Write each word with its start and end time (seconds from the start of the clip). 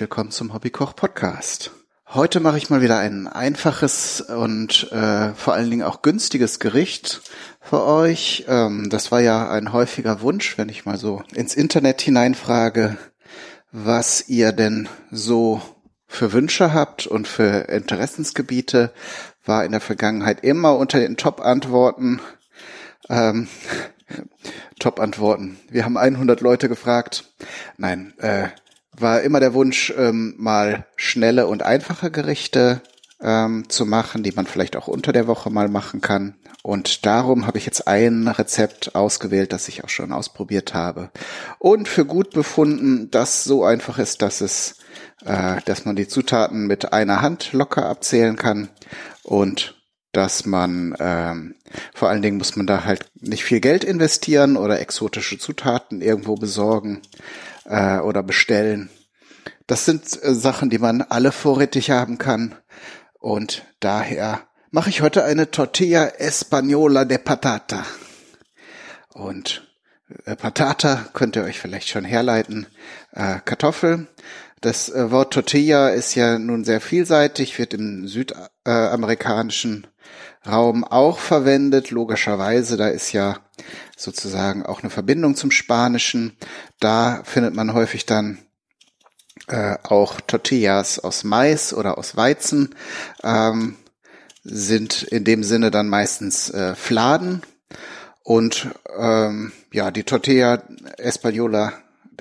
willkommen 0.00 0.30
zum 0.30 0.54
Hobbykoch 0.54 0.96
Podcast. 0.96 1.72
Heute 2.08 2.40
mache 2.40 2.56
ich 2.56 2.70
mal 2.70 2.80
wieder 2.80 2.98
ein 2.98 3.28
einfaches 3.28 4.22
und 4.22 4.90
äh, 4.92 5.34
vor 5.34 5.52
allen 5.52 5.68
Dingen 5.68 5.82
auch 5.82 6.00
günstiges 6.00 6.58
Gericht 6.58 7.20
für 7.60 7.84
euch. 7.84 8.46
Ähm, 8.48 8.88
das 8.88 9.12
war 9.12 9.20
ja 9.20 9.50
ein 9.50 9.74
häufiger 9.74 10.22
Wunsch, 10.22 10.56
wenn 10.56 10.70
ich 10.70 10.86
mal 10.86 10.96
so 10.96 11.22
ins 11.34 11.54
Internet 11.54 12.00
hineinfrage, 12.00 12.96
was 13.72 14.26
ihr 14.26 14.52
denn 14.52 14.88
so 15.10 15.60
für 16.06 16.32
Wünsche 16.32 16.72
habt 16.72 17.06
und 17.06 17.28
für 17.28 17.68
Interessensgebiete, 17.68 18.94
war 19.44 19.66
in 19.66 19.72
der 19.72 19.82
Vergangenheit 19.82 20.42
immer 20.42 20.76
unter 20.78 20.98
den 20.98 21.18
Top-Antworten. 21.18 22.20
Ähm, 23.10 23.48
Top-Antworten. 24.78 25.58
Wir 25.68 25.84
haben 25.84 25.98
100 25.98 26.40
Leute 26.40 26.70
gefragt. 26.70 27.34
Nein, 27.76 28.14
äh, 28.16 28.48
war 29.00 29.22
immer 29.22 29.40
der 29.40 29.54
Wunsch, 29.54 29.92
ähm, 29.96 30.34
mal 30.38 30.86
schnelle 30.96 31.46
und 31.46 31.62
einfache 31.62 32.10
Gerichte 32.10 32.82
ähm, 33.22 33.68
zu 33.68 33.86
machen, 33.86 34.22
die 34.22 34.32
man 34.32 34.46
vielleicht 34.46 34.76
auch 34.76 34.88
unter 34.88 35.12
der 35.12 35.26
Woche 35.26 35.50
mal 35.50 35.68
machen 35.68 36.00
kann. 36.00 36.34
Und 36.62 37.06
darum 37.06 37.46
habe 37.46 37.58
ich 37.58 37.66
jetzt 37.66 37.88
ein 37.88 38.28
Rezept 38.28 38.94
ausgewählt, 38.94 39.52
das 39.52 39.68
ich 39.68 39.82
auch 39.82 39.88
schon 39.88 40.12
ausprobiert 40.12 40.74
habe. 40.74 41.10
Und 41.58 41.88
für 41.88 42.04
gut 42.04 42.30
befunden, 42.30 43.10
dass 43.10 43.44
so 43.44 43.64
einfach 43.64 43.98
ist, 43.98 44.22
dass 44.22 44.40
es, 44.40 44.76
äh, 45.24 45.56
dass 45.64 45.84
man 45.84 45.96
die 45.96 46.08
Zutaten 46.08 46.66
mit 46.66 46.92
einer 46.92 47.22
Hand 47.22 47.52
locker 47.52 47.86
abzählen 47.86 48.36
kann 48.36 48.68
und 49.22 49.76
dass 50.12 50.44
man 50.44 50.96
ähm, 50.98 51.54
vor 51.94 52.08
allen 52.08 52.20
Dingen 52.20 52.38
muss 52.38 52.56
man 52.56 52.66
da 52.66 52.84
halt 52.84 53.06
nicht 53.14 53.44
viel 53.44 53.60
Geld 53.60 53.84
investieren 53.84 54.56
oder 54.56 54.80
exotische 54.80 55.38
Zutaten 55.38 56.02
irgendwo 56.02 56.34
besorgen 56.34 57.00
äh, 57.70 57.98
oder 58.00 58.22
bestellen. 58.22 58.90
Das 59.66 59.86
sind 59.86 60.02
äh, 60.22 60.34
Sachen, 60.34 60.68
die 60.68 60.78
man 60.78 61.02
alle 61.02 61.32
vorrätig 61.32 61.90
haben 61.90 62.18
kann 62.18 62.54
und 63.18 63.64
daher 63.80 64.42
mache 64.70 64.90
ich 64.90 65.02
heute 65.02 65.24
eine 65.24 65.50
Tortilla 65.50 66.06
Española 66.18 67.04
de 67.04 67.18
Patata. 67.18 67.84
Und 69.08 69.68
äh, 70.24 70.36
Patata 70.36 71.08
könnt 71.12 71.36
ihr 71.36 71.44
euch 71.44 71.58
vielleicht 71.58 71.88
schon 71.88 72.04
herleiten. 72.04 72.66
Äh, 73.12 73.38
Kartoffel. 73.44 74.06
Das 74.60 74.88
äh, 74.88 75.10
Wort 75.10 75.32
Tortilla 75.32 75.88
ist 75.90 76.14
ja 76.14 76.38
nun 76.38 76.64
sehr 76.64 76.80
vielseitig, 76.80 77.58
wird 77.58 77.74
im 77.74 78.06
südamerikanischen 78.06 79.86
Raum 80.46 80.84
auch 80.84 81.18
verwendet, 81.18 81.90
logischerweise. 81.90 82.76
Da 82.76 82.88
ist 82.88 83.12
ja 83.12 83.38
sozusagen 84.02 84.64
auch 84.64 84.82
eine 84.82 84.90
Verbindung 84.90 85.36
zum 85.36 85.50
Spanischen. 85.50 86.36
Da 86.78 87.22
findet 87.24 87.54
man 87.54 87.74
häufig 87.74 88.06
dann 88.06 88.38
äh, 89.48 89.76
auch 89.82 90.20
Tortillas 90.20 90.98
aus 90.98 91.24
Mais 91.24 91.72
oder 91.72 91.98
aus 91.98 92.16
Weizen, 92.16 92.74
ähm, 93.22 93.76
sind 94.42 95.02
in 95.02 95.24
dem 95.24 95.42
Sinne 95.42 95.70
dann 95.70 95.88
meistens 95.88 96.50
äh, 96.50 96.74
Fladen. 96.74 97.42
Und 98.22 98.68
ähm, 98.98 99.52
ja, 99.72 99.90
die 99.90 100.04
Tortilla 100.04 100.62
Española 100.98 101.72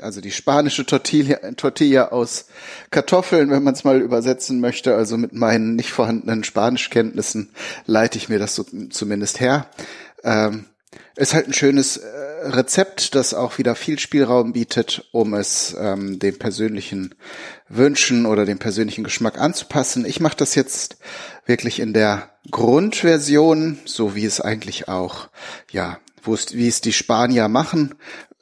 also 0.01 0.21
die 0.21 0.31
spanische 0.31 0.85
Tortilla, 0.85 1.37
Tortilla 1.55 2.09
aus 2.09 2.45
Kartoffeln, 2.91 3.49
wenn 3.49 3.63
man 3.63 3.73
es 3.73 3.83
mal 3.83 4.01
übersetzen 4.01 4.59
möchte. 4.59 4.95
Also 4.95 5.17
mit 5.17 5.33
meinen 5.33 5.75
nicht 5.75 5.91
vorhandenen 5.91 6.43
Spanischkenntnissen 6.43 7.49
leite 7.85 8.17
ich 8.17 8.29
mir 8.29 8.39
das 8.39 8.55
so 8.55 8.65
zumindest 8.89 9.39
her. 9.39 9.67
Ähm, 10.23 10.65
ist 11.15 11.33
halt 11.33 11.47
ein 11.47 11.53
schönes 11.53 11.97
äh, 11.97 12.07
Rezept, 12.47 13.13
das 13.15 13.33
auch 13.33 13.57
wieder 13.57 13.75
viel 13.75 13.99
Spielraum 13.99 14.53
bietet, 14.53 15.07
um 15.11 15.33
es 15.33 15.75
ähm, 15.79 16.19
den 16.19 16.39
persönlichen 16.39 17.15
Wünschen 17.67 18.25
oder 18.25 18.45
dem 18.45 18.59
persönlichen 18.59 19.03
Geschmack 19.03 19.39
anzupassen. 19.39 20.05
Ich 20.05 20.19
mache 20.19 20.37
das 20.37 20.55
jetzt 20.55 20.97
wirklich 21.45 21.79
in 21.79 21.93
der 21.93 22.31
Grundversion, 22.49 23.79
so 23.85 24.15
wie 24.15 24.25
es 24.25 24.41
eigentlich 24.41 24.87
auch, 24.87 25.29
ja, 25.71 25.99
wo 26.23 26.33
es, 26.33 26.53
wie 26.53 26.67
es 26.67 26.81
die 26.81 26.93
Spanier 26.93 27.47
machen 27.47 27.95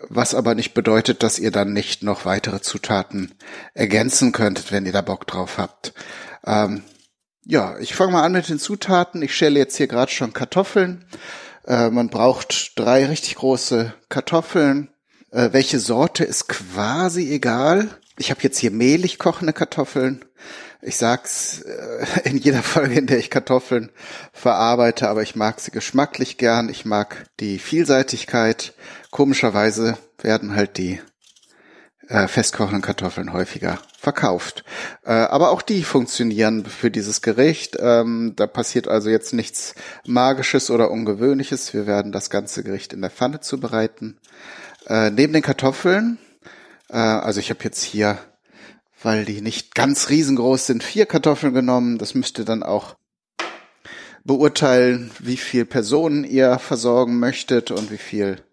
was 0.09 0.35
aber 0.35 0.55
nicht 0.55 0.73
bedeutet, 0.73 1.23
dass 1.23 1.39
ihr 1.39 1.51
dann 1.51 1.73
nicht 1.73 2.03
noch 2.03 2.25
weitere 2.25 2.61
Zutaten 2.61 3.33
ergänzen 3.73 4.31
könntet, 4.31 4.71
wenn 4.71 4.85
ihr 4.85 4.91
da 4.91 5.01
Bock 5.01 5.25
drauf 5.25 5.57
habt. 5.57 5.93
Ähm, 6.45 6.83
ja, 7.43 7.77
ich 7.79 7.95
fange 7.95 8.11
mal 8.11 8.23
an 8.23 8.33
mit 8.33 8.49
den 8.49 8.59
Zutaten. 8.59 9.21
Ich 9.21 9.35
schäle 9.35 9.57
jetzt 9.57 9.77
hier 9.77 9.87
gerade 9.87 10.11
schon 10.11 10.33
Kartoffeln. 10.33 11.05
Äh, 11.67 11.89
man 11.89 12.09
braucht 12.09 12.73
drei 12.79 13.05
richtig 13.05 13.35
große 13.35 13.93
Kartoffeln. 14.09 14.89
Äh, 15.31 15.49
welche 15.51 15.79
Sorte 15.79 16.23
ist 16.23 16.47
quasi 16.47 17.31
egal. 17.31 17.89
Ich 18.17 18.31
habe 18.31 18.41
jetzt 18.41 18.57
hier 18.57 18.71
mehlig 18.71 19.19
kochende 19.19 19.53
Kartoffeln. 19.53 20.25
Ich 20.81 20.97
sag's 20.97 21.61
äh, 21.61 22.05
in 22.23 22.37
jeder 22.37 22.63
Folge, 22.63 22.95
in 22.95 23.07
der 23.07 23.19
ich 23.19 23.29
Kartoffeln 23.29 23.91
verarbeite, 24.31 25.09
aber 25.09 25.21
ich 25.21 25.35
mag 25.35 25.59
sie 25.59 25.71
geschmacklich 25.71 26.37
gern. 26.37 26.69
Ich 26.69 26.85
mag 26.85 27.25
die 27.39 27.59
Vielseitigkeit. 27.59 28.73
Komischerweise 29.11 29.97
werden 30.21 30.55
halt 30.55 30.77
die 30.77 31.01
äh, 32.07 32.27
festkochenden 32.27 32.81
Kartoffeln 32.81 33.33
häufiger 33.33 33.79
verkauft. 33.99 34.63
Äh, 35.05 35.11
aber 35.11 35.51
auch 35.51 35.61
die 35.61 35.83
funktionieren 35.83 36.65
für 36.65 36.91
dieses 36.91 37.21
Gericht. 37.21 37.77
Ähm, 37.79 38.33
da 38.35 38.47
passiert 38.47 38.87
also 38.87 39.09
jetzt 39.09 39.33
nichts 39.33 39.75
Magisches 40.05 40.69
oder 40.69 40.91
Ungewöhnliches. 40.91 41.73
Wir 41.73 41.87
werden 41.87 42.11
das 42.11 42.29
ganze 42.29 42.63
Gericht 42.63 42.93
in 42.93 43.01
der 43.01 43.11
Pfanne 43.11 43.39
zubereiten. 43.39 44.19
Äh, 44.87 45.09
neben 45.09 45.33
den 45.33 45.41
Kartoffeln, 45.41 46.17
äh, 46.89 46.97
also 46.97 47.39
ich 47.39 47.49
habe 47.49 47.63
jetzt 47.63 47.83
hier 47.83 48.17
weil 49.03 49.25
die 49.25 49.41
nicht 49.41 49.75
ganz 49.75 50.09
riesengroß 50.09 50.65
sind, 50.65 50.83
vier 50.83 51.05
Kartoffeln 51.05 51.53
genommen. 51.53 51.97
Das 51.97 52.15
müsst 52.15 52.39
ihr 52.39 52.45
dann 52.45 52.63
auch 52.63 52.95
beurteilen, 54.23 55.11
wie 55.19 55.37
viel 55.37 55.65
Personen 55.65 56.23
ihr 56.23 56.59
versorgen 56.59 57.19
möchtet 57.19 57.71
und 57.71 57.91
wie 57.91 57.97
viel 57.97 58.43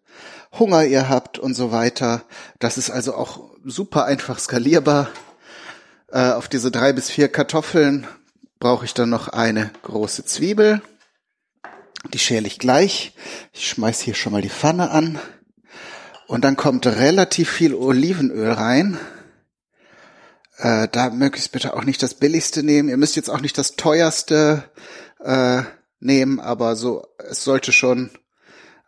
Hunger 0.58 0.84
ihr 0.84 1.08
habt 1.08 1.38
und 1.38 1.54
so 1.54 1.72
weiter. 1.72 2.22
Das 2.58 2.78
ist 2.78 2.90
also 2.90 3.14
auch 3.14 3.50
super 3.64 4.04
einfach 4.04 4.38
skalierbar. 4.38 5.08
Äh, 6.10 6.30
auf 6.30 6.48
diese 6.48 6.70
drei 6.70 6.92
bis 6.92 7.10
vier 7.10 7.28
Kartoffeln 7.28 8.06
brauche 8.60 8.84
ich 8.84 8.94
dann 8.94 9.10
noch 9.10 9.28
eine 9.28 9.70
große 9.82 10.24
Zwiebel. 10.24 10.80
Die 12.12 12.18
schäle 12.18 12.46
ich 12.46 12.58
gleich. 12.58 13.14
Ich 13.52 13.68
schmeiß 13.68 14.00
hier 14.00 14.14
schon 14.14 14.32
mal 14.32 14.42
die 14.42 14.50
Pfanne 14.50 14.90
an. 14.90 15.18
Und 16.26 16.44
dann 16.44 16.56
kommt 16.56 16.86
relativ 16.86 17.50
viel 17.50 17.74
Olivenöl 17.74 18.50
rein. 18.52 18.98
Äh, 20.58 20.88
da 20.90 21.10
möglichst 21.10 21.52
bitte 21.52 21.74
auch 21.74 21.84
nicht 21.84 22.02
das 22.02 22.14
billigste 22.14 22.62
nehmen. 22.62 22.88
Ihr 22.88 22.96
müsst 22.96 23.16
jetzt 23.16 23.30
auch 23.30 23.40
nicht 23.40 23.58
das 23.58 23.76
teuerste 23.76 24.64
äh, 25.20 25.62
nehmen, 26.00 26.40
aber 26.40 26.76
so, 26.76 27.06
es 27.18 27.42
sollte 27.44 27.72
schon 27.72 28.10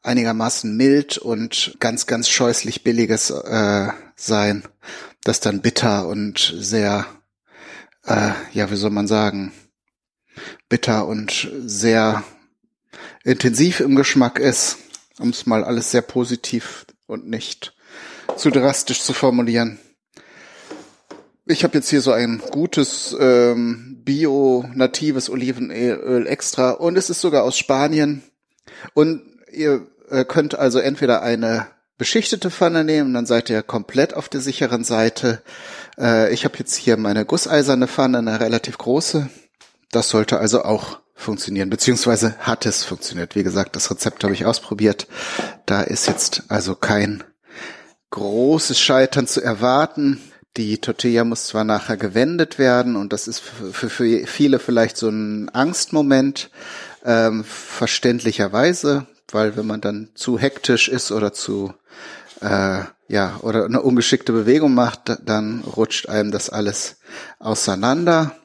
einigermaßen 0.06 0.76
mild 0.76 1.18
und 1.18 1.76
ganz, 1.80 2.06
ganz 2.06 2.28
scheußlich 2.28 2.84
billiges 2.84 3.30
äh, 3.30 3.88
sein, 4.14 4.64
das 5.24 5.40
dann 5.40 5.60
bitter 5.60 6.06
und 6.06 6.54
sehr, 6.56 7.06
äh, 8.04 8.30
ja, 8.52 8.70
wie 8.70 8.76
soll 8.76 8.90
man 8.90 9.08
sagen, 9.08 9.52
bitter 10.68 11.06
und 11.06 11.50
sehr 11.64 12.22
intensiv 13.24 13.80
im 13.80 13.96
Geschmack 13.96 14.38
ist, 14.38 14.78
um 15.18 15.30
es 15.30 15.46
mal 15.46 15.64
alles 15.64 15.90
sehr 15.90 16.02
positiv 16.02 16.86
und 17.06 17.28
nicht 17.28 17.74
zu 18.36 18.50
drastisch 18.50 19.02
zu 19.02 19.12
formulieren. 19.12 19.78
Ich 21.46 21.62
habe 21.62 21.78
jetzt 21.78 21.90
hier 21.90 22.02
so 22.02 22.12
ein 22.12 22.38
gutes 22.38 23.16
ähm, 23.18 24.02
bio-natives 24.04 25.30
Olivenöl 25.30 26.26
extra 26.26 26.72
und 26.72 26.96
es 26.96 27.08
ist 27.08 27.20
sogar 27.20 27.44
aus 27.44 27.56
Spanien. 27.56 28.22
Und 28.94 29.22
ihr 29.52 29.86
äh, 30.10 30.24
könnt 30.24 30.58
also 30.58 30.78
entweder 30.78 31.22
eine 31.22 31.66
beschichtete 31.98 32.50
Pfanne 32.50 32.84
nehmen, 32.84 33.14
dann 33.14 33.26
seid 33.26 33.48
ihr 33.50 33.62
komplett 33.62 34.14
auf 34.14 34.28
der 34.28 34.40
sicheren 34.40 34.84
Seite. 34.84 35.42
Äh, 35.98 36.32
ich 36.32 36.44
habe 36.44 36.58
jetzt 36.58 36.76
hier 36.76 36.96
meine 36.96 37.24
gusseiserne 37.24 37.88
Pfanne, 37.88 38.18
eine 38.18 38.40
relativ 38.40 38.78
große. 38.78 39.28
Das 39.92 40.10
sollte 40.10 40.38
also 40.38 40.62
auch 40.62 40.98
funktionieren, 41.14 41.70
beziehungsweise 41.70 42.36
hat 42.38 42.66
es 42.66 42.84
funktioniert. 42.84 43.34
Wie 43.34 43.42
gesagt, 43.42 43.74
das 43.74 43.90
Rezept 43.90 44.22
habe 44.22 44.34
ich 44.34 44.44
ausprobiert. 44.44 45.06
Da 45.64 45.82
ist 45.82 46.06
jetzt 46.06 46.44
also 46.48 46.74
kein 46.74 47.24
großes 48.10 48.78
Scheitern 48.78 49.26
zu 49.26 49.40
erwarten. 49.42 50.20
Die 50.56 50.78
Tortilla 50.78 51.24
muss 51.24 51.46
zwar 51.46 51.64
nachher 51.64 51.96
gewendet 51.96 52.58
werden 52.58 52.96
und 52.96 53.12
das 53.12 53.28
ist 53.28 53.40
für, 53.40 53.90
für 53.90 54.26
viele 54.26 54.58
vielleicht 54.58 54.96
so 54.96 55.08
ein 55.08 55.50
Angstmoment, 55.50 56.50
ähm, 57.04 57.44
verständlicherweise, 57.44 59.06
weil 59.30 59.56
wenn 59.56 59.66
man 59.66 59.80
dann 59.80 60.10
zu 60.14 60.38
hektisch 60.38 60.88
ist 60.88 61.12
oder 61.12 61.32
zu 61.32 61.74
äh, 62.40 62.84
ja 63.08 63.38
oder 63.42 63.64
eine 63.64 63.82
ungeschickte 63.82 64.32
Bewegung 64.32 64.74
macht, 64.74 65.18
dann 65.24 65.62
rutscht 65.62 66.08
einem 66.08 66.30
das 66.30 66.50
alles 66.50 66.96
auseinander. 67.38 68.36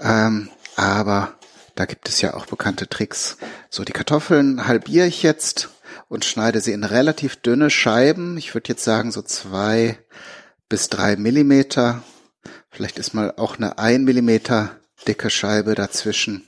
Ähm, 0.00 0.50
aber 0.76 1.34
da 1.74 1.86
gibt 1.86 2.08
es 2.08 2.20
ja 2.20 2.34
auch 2.34 2.46
bekannte 2.46 2.88
Tricks. 2.88 3.36
So, 3.70 3.84
die 3.84 3.92
Kartoffeln 3.92 4.66
halbiere 4.66 5.06
ich 5.06 5.22
jetzt 5.22 5.70
und 6.08 6.24
schneide 6.24 6.60
sie 6.60 6.72
in 6.72 6.84
relativ 6.84 7.36
dünne 7.36 7.70
Scheiben. 7.70 8.36
Ich 8.36 8.54
würde 8.54 8.68
jetzt 8.68 8.84
sagen 8.84 9.12
so 9.12 9.22
zwei 9.22 9.98
bis 10.68 10.88
drei 10.88 11.16
Millimeter. 11.16 12.02
Vielleicht 12.70 12.98
ist 12.98 13.14
mal 13.14 13.34
auch 13.36 13.56
eine 13.56 13.78
ein 13.78 14.04
Millimeter 14.04 14.76
dicke 15.06 15.30
Scheibe 15.30 15.74
dazwischen. 15.74 16.46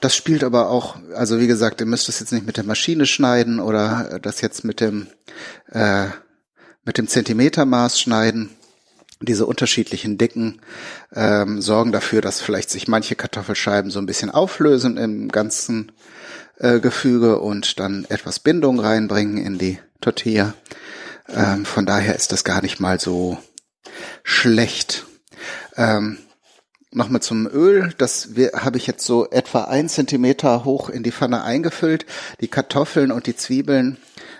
Das 0.00 0.14
spielt 0.14 0.44
aber 0.44 0.68
auch, 0.68 0.96
also 1.14 1.40
wie 1.40 1.46
gesagt, 1.46 1.80
ihr 1.80 1.86
müsst 1.86 2.08
es 2.08 2.20
jetzt 2.20 2.32
nicht 2.32 2.46
mit 2.46 2.56
der 2.56 2.64
Maschine 2.64 3.06
schneiden 3.06 3.60
oder 3.60 4.18
das 4.22 4.40
jetzt 4.40 4.64
mit 4.64 4.80
dem 4.80 5.08
äh, 5.70 6.06
mit 6.84 6.96
dem 6.96 7.06
Zentimetermaß 7.06 8.00
schneiden. 8.00 8.50
Diese 9.20 9.46
unterschiedlichen 9.46 10.16
Dicken 10.16 10.60
ähm, 11.14 11.60
sorgen 11.60 11.92
dafür, 11.92 12.20
dass 12.20 12.40
vielleicht 12.40 12.70
sich 12.70 12.88
manche 12.88 13.14
Kartoffelscheiben 13.14 13.90
so 13.90 13.98
ein 13.98 14.06
bisschen 14.06 14.30
auflösen 14.30 14.96
im 14.96 15.28
ganzen 15.28 15.92
äh, 16.58 16.80
Gefüge 16.80 17.40
und 17.40 17.78
dann 17.78 18.06
etwas 18.08 18.38
Bindung 18.38 18.80
reinbringen 18.80 19.36
in 19.36 19.58
die 19.58 19.78
Tortilla. 20.00 20.54
Ähm, 21.28 21.66
von 21.66 21.84
daher 21.84 22.14
ist 22.14 22.32
das 22.32 22.44
gar 22.44 22.62
nicht 22.62 22.80
mal 22.80 22.98
so 22.98 23.38
schlecht. 24.22 25.04
Ähm, 25.76 26.18
Nochmal 26.90 27.20
zum 27.20 27.46
Öl. 27.46 27.92
Das 27.98 28.30
habe 28.54 28.78
ich 28.78 28.86
jetzt 28.86 29.04
so 29.04 29.28
etwa 29.30 29.64
ein 29.64 29.88
Zentimeter 29.90 30.64
hoch 30.64 30.88
in 30.88 31.02
die 31.02 31.12
Pfanne 31.12 31.42
eingefüllt. 31.42 32.06
Die 32.40 32.48
Kartoffeln 32.48 33.12
und 33.12 33.26
die 33.26 33.36
Zwiebeln 33.36 33.98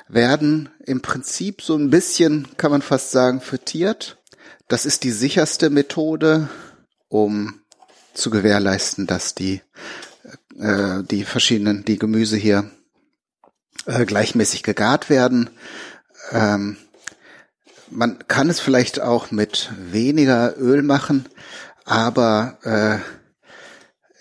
werden 0.08 0.70
im 0.86 1.02
Prinzip 1.02 1.60
so 1.60 1.76
ein 1.76 1.90
bisschen, 1.90 2.48
kann 2.56 2.70
man 2.70 2.80
fast 2.80 3.10
sagen, 3.10 3.42
frittiert. 3.42 4.16
Das 4.66 4.86
ist 4.86 5.04
die 5.04 5.10
sicherste 5.10 5.68
Methode, 5.68 6.48
um 7.08 7.60
zu 8.14 8.30
gewährleisten, 8.30 9.06
dass 9.06 9.34
die, 9.34 9.60
äh, 10.58 11.02
die 11.04 11.24
verschiedenen, 11.24 11.84
die 11.84 11.98
Gemüse 11.98 12.38
hier 12.38 12.70
äh, 13.84 14.06
gleichmäßig 14.06 14.62
gegart 14.62 15.10
werden. 15.10 15.50
Ähm, 16.32 16.78
man 17.90 18.18
kann 18.28 18.50
es 18.50 18.60
vielleicht 18.60 19.00
auch 19.00 19.30
mit 19.30 19.70
weniger 19.78 20.58
Öl 20.58 20.82
machen, 20.82 21.26
aber 21.88 22.58
äh, 22.64 22.98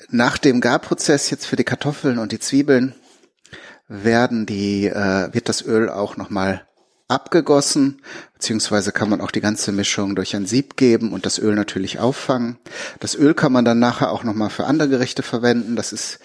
nach 0.09 0.37
dem 0.37 0.61
Garprozess 0.61 1.29
jetzt 1.29 1.45
für 1.45 1.57
die 1.57 1.65
Kartoffeln 1.65 2.17
und 2.17 2.31
die 2.31 2.39
Zwiebeln 2.39 2.95
werden 3.89 4.45
die, 4.45 4.87
äh, 4.87 5.33
wird 5.33 5.49
das 5.49 5.61
Öl 5.61 5.89
auch 5.89 6.15
nochmal 6.15 6.65
abgegossen, 7.09 8.01
beziehungsweise 8.33 8.93
kann 8.93 9.09
man 9.09 9.19
auch 9.19 9.31
die 9.31 9.41
ganze 9.41 9.73
Mischung 9.73 10.15
durch 10.15 10.33
ein 10.35 10.45
Sieb 10.45 10.77
geben 10.77 11.11
und 11.11 11.25
das 11.25 11.39
Öl 11.39 11.55
natürlich 11.55 11.99
auffangen. 11.99 12.57
Das 13.01 13.15
Öl 13.15 13.33
kann 13.33 13.51
man 13.51 13.65
dann 13.65 13.79
nachher 13.79 14.11
auch 14.11 14.23
nochmal 14.23 14.49
für 14.49 14.65
andere 14.65 14.87
Gerichte 14.87 15.21
verwenden. 15.21 15.75
Das 15.75 15.91
ist 15.91 16.19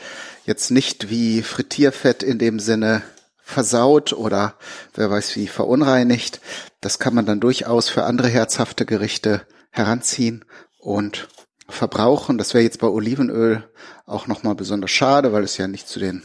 jetzt 0.44 0.70
nicht 0.70 1.10
wie 1.10 1.42
Frittierfett 1.42 2.22
in 2.22 2.38
dem 2.38 2.60
Sinne 2.60 3.02
versaut 3.42 4.12
oder 4.12 4.54
wer 4.94 5.10
weiß 5.10 5.34
wie 5.34 5.48
verunreinigt. 5.48 6.40
Das 6.80 7.00
kann 7.00 7.14
man 7.14 7.26
dann 7.26 7.40
durchaus 7.40 7.88
für 7.88 8.04
andere 8.04 8.28
herzhafte 8.28 8.86
Gerichte 8.86 9.42
heranziehen 9.70 10.44
und 10.82 11.28
verbrauchen. 11.68 12.36
Das 12.38 12.52
wäre 12.54 12.64
jetzt 12.64 12.80
bei 12.80 12.88
Olivenöl 12.88 13.64
auch 14.04 14.26
nochmal 14.26 14.54
besonders 14.54 14.90
schade, 14.90 15.32
weil 15.32 15.44
es 15.44 15.56
ja 15.56 15.68
nicht 15.68 15.88
zu 15.88 16.00
den 16.00 16.24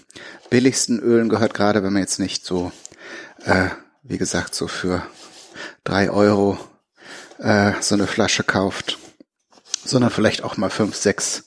billigsten 0.50 1.00
Ölen 1.00 1.30
gehört, 1.30 1.54
gerade 1.54 1.84
wenn 1.84 1.94
man 1.94 2.02
jetzt 2.02 2.20
nicht 2.20 2.46
so, 2.46 2.72
äh, 3.46 3.70
wie 4.04 4.18
gesagt, 4.18 4.56
so 4.56 4.68
für 4.68 5.04
drei 5.84 6.10
Euro 6.10 6.58
äh, 7.38 7.74
so 7.80 7.96
eine 7.96 8.08
Flasche 8.08 8.44
kauft, 8.44 8.98
sondern 9.86 10.10
vielleicht 10.10 10.44
auch 10.44 10.58
mal 10.58 10.72
fünf, 10.72 10.96
sechs 10.96 11.46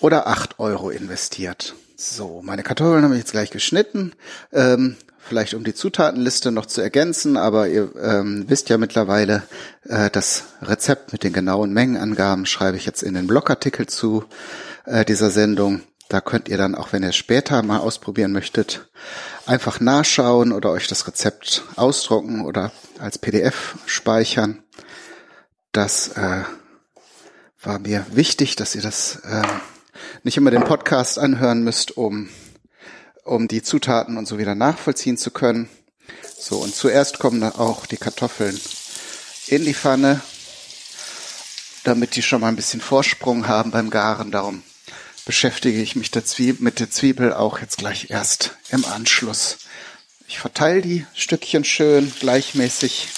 oder 0.00 0.28
acht 0.28 0.58
Euro 0.60 0.90
investiert. 0.90 1.74
So, 1.96 2.40
meine 2.42 2.62
Kartoffeln 2.62 3.02
habe 3.02 3.14
ich 3.14 3.20
jetzt 3.20 3.32
gleich 3.32 3.50
geschnitten. 3.50 4.14
Ähm, 4.52 4.96
vielleicht 5.26 5.54
um 5.54 5.64
die 5.64 5.74
Zutatenliste 5.74 6.50
noch 6.50 6.66
zu 6.66 6.80
ergänzen, 6.80 7.36
aber 7.36 7.68
ihr 7.68 7.90
ähm, 8.00 8.44
wisst 8.48 8.68
ja 8.68 8.78
mittlerweile, 8.78 9.42
äh, 9.84 10.10
das 10.10 10.44
Rezept 10.62 11.12
mit 11.12 11.24
den 11.24 11.32
genauen 11.32 11.72
Mengenangaben 11.72 12.46
schreibe 12.46 12.76
ich 12.76 12.86
jetzt 12.86 13.02
in 13.02 13.14
den 13.14 13.26
Blogartikel 13.26 13.86
zu 13.86 14.24
äh, 14.84 15.04
dieser 15.04 15.30
Sendung. 15.30 15.82
Da 16.08 16.20
könnt 16.20 16.48
ihr 16.48 16.58
dann, 16.58 16.74
auch 16.74 16.92
wenn 16.92 17.02
ihr 17.02 17.12
später 17.12 17.62
mal 17.62 17.78
ausprobieren 17.78 18.32
möchtet, 18.32 18.88
einfach 19.46 19.80
nachschauen 19.80 20.52
oder 20.52 20.70
euch 20.70 20.86
das 20.86 21.06
Rezept 21.06 21.64
ausdrucken 21.76 22.44
oder 22.44 22.72
als 22.98 23.18
PDF 23.18 23.76
speichern. 23.86 24.62
Das 25.72 26.08
äh, 26.08 26.42
war 27.62 27.78
mir 27.78 28.04
wichtig, 28.10 28.56
dass 28.56 28.74
ihr 28.74 28.82
das 28.82 29.16
äh, 29.24 29.42
nicht 30.22 30.36
immer 30.36 30.50
den 30.50 30.64
Podcast 30.64 31.18
anhören 31.18 31.64
müsst, 31.64 31.96
um 31.96 32.28
um 33.24 33.48
die 33.48 33.62
Zutaten 33.62 34.16
und 34.16 34.26
so 34.26 34.38
wieder 34.38 34.54
nachvollziehen 34.54 35.16
zu 35.16 35.30
können. 35.30 35.68
So, 36.38 36.58
und 36.58 36.74
zuerst 36.74 37.18
kommen 37.18 37.40
dann 37.40 37.52
auch 37.52 37.86
die 37.86 37.96
Kartoffeln 37.96 38.60
in 39.46 39.64
die 39.64 39.74
Pfanne, 39.74 40.20
damit 41.84 42.16
die 42.16 42.22
schon 42.22 42.40
mal 42.40 42.48
ein 42.48 42.56
bisschen 42.56 42.80
Vorsprung 42.80 43.48
haben 43.48 43.70
beim 43.70 43.90
Garen. 43.90 44.30
Darum 44.30 44.62
beschäftige 45.24 45.80
ich 45.80 45.96
mich 45.96 46.10
der 46.10 46.24
mit 46.58 46.80
der 46.80 46.90
Zwiebel 46.90 47.32
auch 47.32 47.60
jetzt 47.60 47.78
gleich 47.78 48.10
erst 48.10 48.56
im 48.70 48.84
Anschluss. 48.84 49.58
Ich 50.28 50.38
verteile 50.38 50.82
die 50.82 51.06
Stückchen 51.14 51.64
schön 51.64 52.12
gleichmäßig 52.20 53.08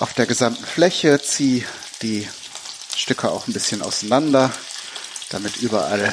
auf 0.00 0.14
der 0.14 0.26
gesamten 0.26 0.64
Fläche, 0.64 1.20
ziehe 1.20 1.64
die 2.02 2.26
Stücke 2.96 3.30
auch 3.30 3.46
ein 3.46 3.52
bisschen 3.52 3.82
auseinander, 3.82 4.50
damit 5.28 5.58
überall 5.58 6.12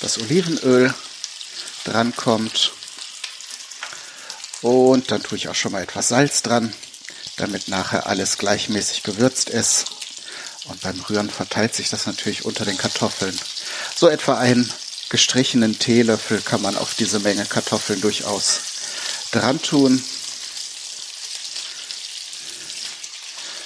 das 0.00 0.18
Olivenöl 0.18 0.94
drankommt. 1.84 2.72
Und 4.62 5.10
dann 5.10 5.22
tue 5.22 5.38
ich 5.38 5.48
auch 5.48 5.54
schon 5.54 5.72
mal 5.72 5.82
etwas 5.82 6.08
Salz 6.08 6.42
dran, 6.42 6.74
damit 7.36 7.68
nachher 7.68 8.06
alles 8.06 8.38
gleichmäßig 8.38 9.02
gewürzt 9.02 9.48
ist. 9.48 9.86
Und 10.64 10.80
beim 10.82 11.00
Rühren 11.00 11.30
verteilt 11.30 11.74
sich 11.74 11.88
das 11.88 12.06
natürlich 12.06 12.44
unter 12.44 12.64
den 12.64 12.76
Kartoffeln. 12.76 13.38
So 13.96 14.08
etwa 14.08 14.38
einen 14.38 14.70
gestrichenen 15.08 15.78
Teelöffel 15.78 16.40
kann 16.40 16.62
man 16.62 16.76
auf 16.76 16.94
diese 16.94 17.20
Menge 17.20 17.44
Kartoffeln 17.46 18.00
durchaus 18.00 18.60
dran 19.32 19.60
tun. 19.60 20.02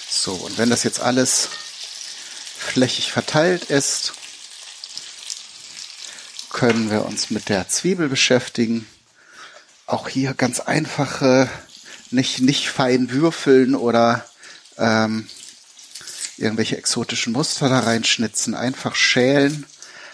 So, 0.08 0.32
und 0.32 0.56
wenn 0.56 0.70
das 0.70 0.84
jetzt 0.84 1.00
alles 1.00 1.48
flächig 2.56 3.12
verteilt 3.12 3.64
ist, 3.64 4.14
können 6.66 6.90
wir 6.90 7.04
uns 7.04 7.28
mit 7.28 7.50
der 7.50 7.68
Zwiebel 7.68 8.08
beschäftigen. 8.08 8.86
Auch 9.84 10.08
hier 10.08 10.32
ganz 10.32 10.60
einfache, 10.60 11.46
nicht, 12.10 12.40
nicht 12.40 12.70
fein 12.70 13.10
würfeln 13.10 13.74
oder 13.74 14.24
ähm, 14.78 15.28
irgendwelche 16.38 16.78
exotischen 16.78 17.34
Muster 17.34 17.68
da 17.68 17.80
reinschnitzen. 17.80 18.54
Einfach 18.54 18.94
schälen, 18.94 19.66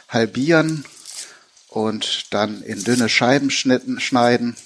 halbieren 0.09 0.85
und 1.69 2.35
dann 2.35 2.63
in 2.63 2.83
dünne 2.83 3.09
Scheiben 3.09 3.53
schneiden. 3.53 4.57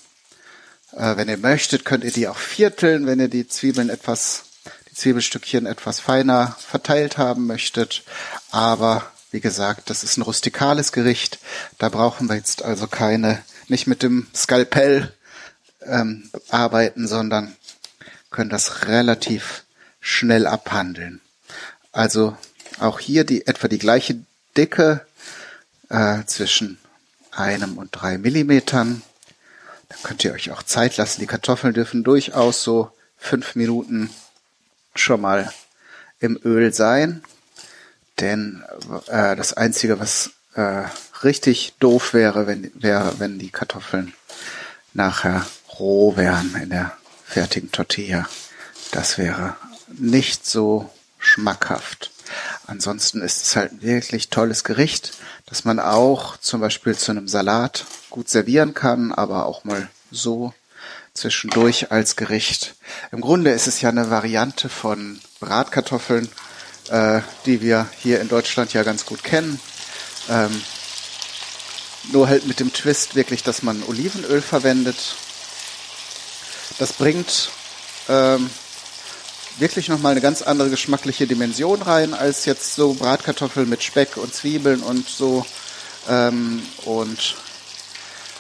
Äh, 0.93 1.19
wenn 1.19 1.29
ihr 1.29 1.37
möchtet, 1.37 1.85
könnt 1.85 2.05
ihr 2.05 2.13
die 2.13 2.29
auch 2.29 2.39
vierteln, 2.39 3.07
wenn 3.07 3.21
ihr 3.21 3.29
die 3.29 3.47
Zwiebeln 3.47 3.91
etwas, 3.91 4.45
die 4.91 4.95
Zwiebelstückchen 4.95 5.67
etwas 5.67 6.01
feiner 6.01 6.57
verteilt 6.67 7.19
haben 7.19 7.47
möchtet. 7.47 8.05
Aber 8.51 9.13
wie 9.35 9.41
gesagt, 9.41 9.91
das 9.91 10.05
ist 10.05 10.17
ein 10.17 10.23
rustikales 10.23 10.93
Gericht. 10.93 11.41
Da 11.79 11.89
brauchen 11.89 12.29
wir 12.29 12.37
jetzt 12.37 12.63
also 12.63 12.87
keine, 12.87 13.43
nicht 13.67 13.89
mit 13.89 14.05
dem 14.05 14.29
Skalpell 14.33 15.13
ähm, 15.83 16.31
arbeiten, 16.51 17.09
sondern 17.09 17.57
können 18.31 18.49
das 18.49 18.87
relativ 18.87 19.65
schnell 20.01 20.47
abhandeln. 20.47 21.21
Also 21.91 22.37
auch 22.79 23.01
hier 23.01 23.25
die 23.25 23.49
etwa 23.49 23.67
die 23.67 23.81
gleiche 23.81 24.21
Dicke 24.57 25.05
äh, 25.89 26.23
zwischen 26.27 26.79
einem 27.33 27.77
und 27.77 27.91
drei 27.91 28.19
Millimetern. 28.19 29.03
Dann 29.89 29.99
könnt 30.05 30.23
ihr 30.23 30.33
euch 30.33 30.53
auch 30.53 30.63
Zeit 30.63 30.97
lassen. 30.97 31.21
Die 31.21 31.27
Kartoffeln 31.27 31.75
dürfen 31.75 32.05
durchaus 32.05 32.63
so 32.63 32.93
fünf 33.19 33.57
Minuten 33.57 34.11
schon 34.95 35.21
mal 35.21 35.53
im 36.21 36.39
Öl 36.45 36.73
sein. 36.73 37.25
Denn 38.21 38.63
äh, 39.09 39.37
das 39.37 39.53
Einzige, 39.55 39.99
was 39.99 40.31
äh, 40.55 40.85
richtig 41.23 41.75
doof 41.81 42.15
wäre, 42.15 42.47
wenn, 42.47 42.71
wäre, 42.75 43.19
wenn 43.19 43.39
die 43.39 43.51
Kartoffeln 43.51 44.15
nachher 44.93 45.45
roh 45.79 46.17
wären 46.17 46.55
in 46.57 46.71
der 46.71 46.97
fertigen 47.25 47.73
Tortilla. 47.73 48.29
Das 48.93 49.19
wäre 49.19 49.57
nicht 49.89 50.47
so 50.47 50.91
schmackhaft. 51.19 52.13
Ansonsten 52.67 53.21
ist 53.21 53.43
es 53.43 53.57
halt 53.57 53.73
ein 53.73 53.83
wirklich 53.83 54.31
tolles 54.31 54.65
Gericht, 54.65 55.13
das 55.47 55.65
man 55.65 55.79
auch 55.79 56.37
zum 56.39 56.61
Beispiel 56.61 56.97
zu 56.97 57.11
einem 57.11 57.29
Salat 57.29 57.87
gut 58.11 58.29
servieren 58.29 58.75
kann, 58.75 59.13
aber 59.13 59.47
auch 59.47 59.65
mal 59.65 59.89
so 60.11 60.55
zwischendurch 61.13 61.91
als 61.93 62.17
Gericht. 62.17 62.75
Im 63.13 63.21
Grunde 63.21 63.51
ist 63.51 63.67
es 63.67 63.81
ja 63.81 63.89
eine 63.89 64.11
Variante 64.11 64.69
von 64.69 65.21
Bratkartoffeln 65.41 66.29
äh, 66.89 67.21
die 67.47 67.61
wir 67.61 67.89
hier 67.99 68.21
in 68.21 68.29
Deutschland 68.29 68.73
ja 68.73 68.83
ganz 68.83 69.07
gut 69.07 69.25
kennen. 69.25 69.61
Ähm, 70.29 70.63
nur 72.13 72.29
halt 72.29 72.47
mit 72.47 72.61
dem 72.61 72.73
Twist 72.73 73.15
wirklich, 73.15 73.43
dass 73.43 73.63
man 73.63 73.83
Olivenöl 73.85 74.43
verwendet. 74.43 75.17
Das 76.79 76.93
bringt 76.93 77.51
ähm, 78.09 78.51
wirklich 79.59 79.89
nochmal 79.89 80.13
eine 80.13 80.21
ganz 80.21 80.43
andere 80.43 80.71
geschmackliche 80.71 81.27
Dimension 81.27 81.83
rein 81.83 82.15
als 82.15 82.45
jetzt 82.45 82.75
so 82.75 82.95
Bratkartoffeln 82.95 83.69
mit 83.69 83.83
Speck 83.83 84.17
und 84.17 84.35
Zwiebeln 84.35 84.83
und 84.83 85.09
so. 85.09 85.47
Ähm, 86.09 86.63
und 86.85 87.37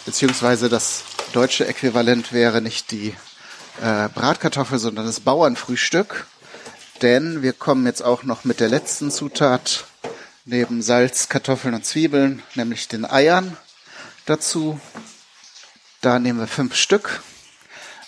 beziehungsweise 0.05 0.69
das 0.69 1.05
deutsche 1.33 1.67
Äquivalent 1.67 2.33
wäre 2.33 2.61
nicht 2.61 2.91
die 2.91 3.15
äh, 3.81 4.09
Bratkartoffel, 4.09 4.79
sondern 4.79 5.07
das 5.07 5.21
Bauernfrühstück. 5.21 6.27
Denn 7.05 7.43
wir 7.43 7.53
kommen 7.53 7.85
jetzt 7.85 8.03
auch 8.03 8.23
noch 8.23 8.45
mit 8.45 8.61
der 8.61 8.71
letzten 8.71 9.11
Zutat 9.11 9.85
neben 10.47 10.81
Salz, 10.81 11.29
Kartoffeln 11.29 11.75
und 11.75 11.85
Zwiebeln, 11.85 12.43
nämlich 12.55 12.89
den 12.89 13.05
Eiern 13.05 13.59
dazu. 14.25 14.81
Da 16.01 16.19
nehmen 16.19 16.39
wir 16.39 16.47
fünf 16.47 16.75
Stück. 16.75 17.23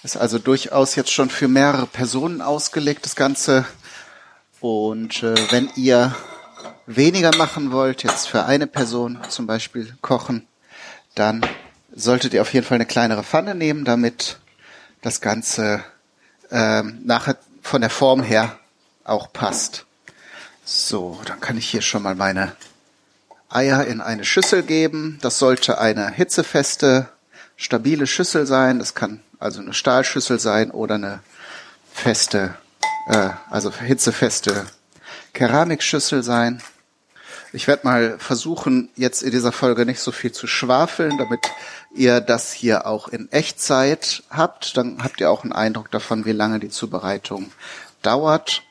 Ist 0.03 0.17
also 0.17 0.39
durchaus 0.39 0.95
jetzt 0.95 1.13
schon 1.13 1.29
für 1.29 1.47
mehrere 1.47 1.87
Personen 1.87 2.41
ausgelegt, 2.41 3.05
das 3.05 3.17
Ganze. 3.17 3.67
Und 4.61 5.23
äh, 5.23 5.35
wenn 5.51 5.69
ihr 5.77 6.17
weniger 6.87 7.37
machen 7.37 7.73
wollt, 7.73 8.03
jetzt 8.03 8.29
für 8.29 8.47
eine 8.47 8.67
Person 8.67 9.19
zum 9.29 9.47
Beispiel 9.47 9.95
kochen, 10.01 10.49
dann 11.15 11.47
solltet 11.95 12.33
ihr 12.33 12.41
auf 12.41 12.55
jeden 12.55 12.65
Fall 12.65 12.77
eine 12.77 12.87
kleinere 12.87 13.25
Pfanne 13.25 13.55
nehmen, 13.55 13.85
damit 13.85 14.39
das 15.03 15.21
Ganze 15.21 15.85
ähm, 16.51 17.01
nachher 17.05 17.37
von 17.61 17.83
der 17.83 17.91
Form 17.91 18.23
her 18.23 18.59
auch 19.09 19.33
passt. 19.33 19.87
So, 20.65 21.21
dann 21.27 21.41
kann 21.41 21.57
ich 21.57 21.69
hier 21.69 21.83
schon 21.83 22.03
mal 22.03 22.15
meine 22.15 22.57
Eier 23.49 23.85
in 23.87 24.01
eine 24.01 24.25
Schüssel 24.25 24.63
geben. 24.63 25.19
Das 25.23 25.39
sollte 25.39 25.79
eine 25.79 26.11
hitzefeste, 26.11 27.09
stabile 27.57 28.07
Schüssel 28.07 28.47
sein. 28.47 28.79
Das 28.79 28.95
kann 28.95 29.21
also 29.39 29.61
eine 29.61 29.75
Stahlschüssel 29.75 30.41
sein 30.41 30.71
oder 30.71 30.97
eine 30.97 31.21
feste, 31.93 32.55
äh, 33.09 33.31
also 33.51 33.73
hitzefeste 33.73 34.67
Keramikschüssel 35.33 36.23
sein. 36.23 36.63
Ich 37.53 37.69
werde 37.69 37.87
mal 37.87 38.19
versuchen, 38.19 38.91
jetzt 38.97 39.23
in 39.23 39.31
dieser 39.31 39.53
Folge 39.53 39.87
nicht 39.87 40.01
so 40.01 40.13
viel 40.13 40.33
zu 40.33 40.47
schwafeln, 40.47 41.17
damit 41.17 41.41
ihr 41.95 42.21
das 42.21 42.53
hier 42.53 42.87
auch 42.87 43.09
in 43.09 43.31
Echtzeit 43.31 44.25
habt. 44.31 44.77
Dann 44.77 45.03
habt 45.03 45.21
ihr 45.21 45.31
auch 45.31 45.45
einen 45.45 45.53
Eindruck 45.53 45.91
davon, 45.91 46.25
wie 46.25 46.33
lange 46.33 46.59
die 46.59 46.69
Zubereitung 46.69 47.53
dauert. 48.03 48.63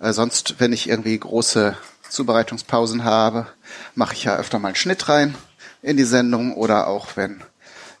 Äh, 0.00 0.12
sonst, 0.12 0.56
wenn 0.58 0.72
ich 0.72 0.88
irgendwie 0.88 1.18
große 1.18 1.76
Zubereitungspausen 2.08 3.04
habe, 3.04 3.46
mache 3.94 4.14
ich 4.14 4.24
ja 4.24 4.36
öfter 4.36 4.58
mal 4.58 4.68
einen 4.68 4.76
Schnitt 4.76 5.08
rein 5.08 5.34
in 5.82 5.96
die 5.96 6.04
Sendung 6.04 6.54
oder 6.54 6.86
auch 6.88 7.16
wenn 7.16 7.42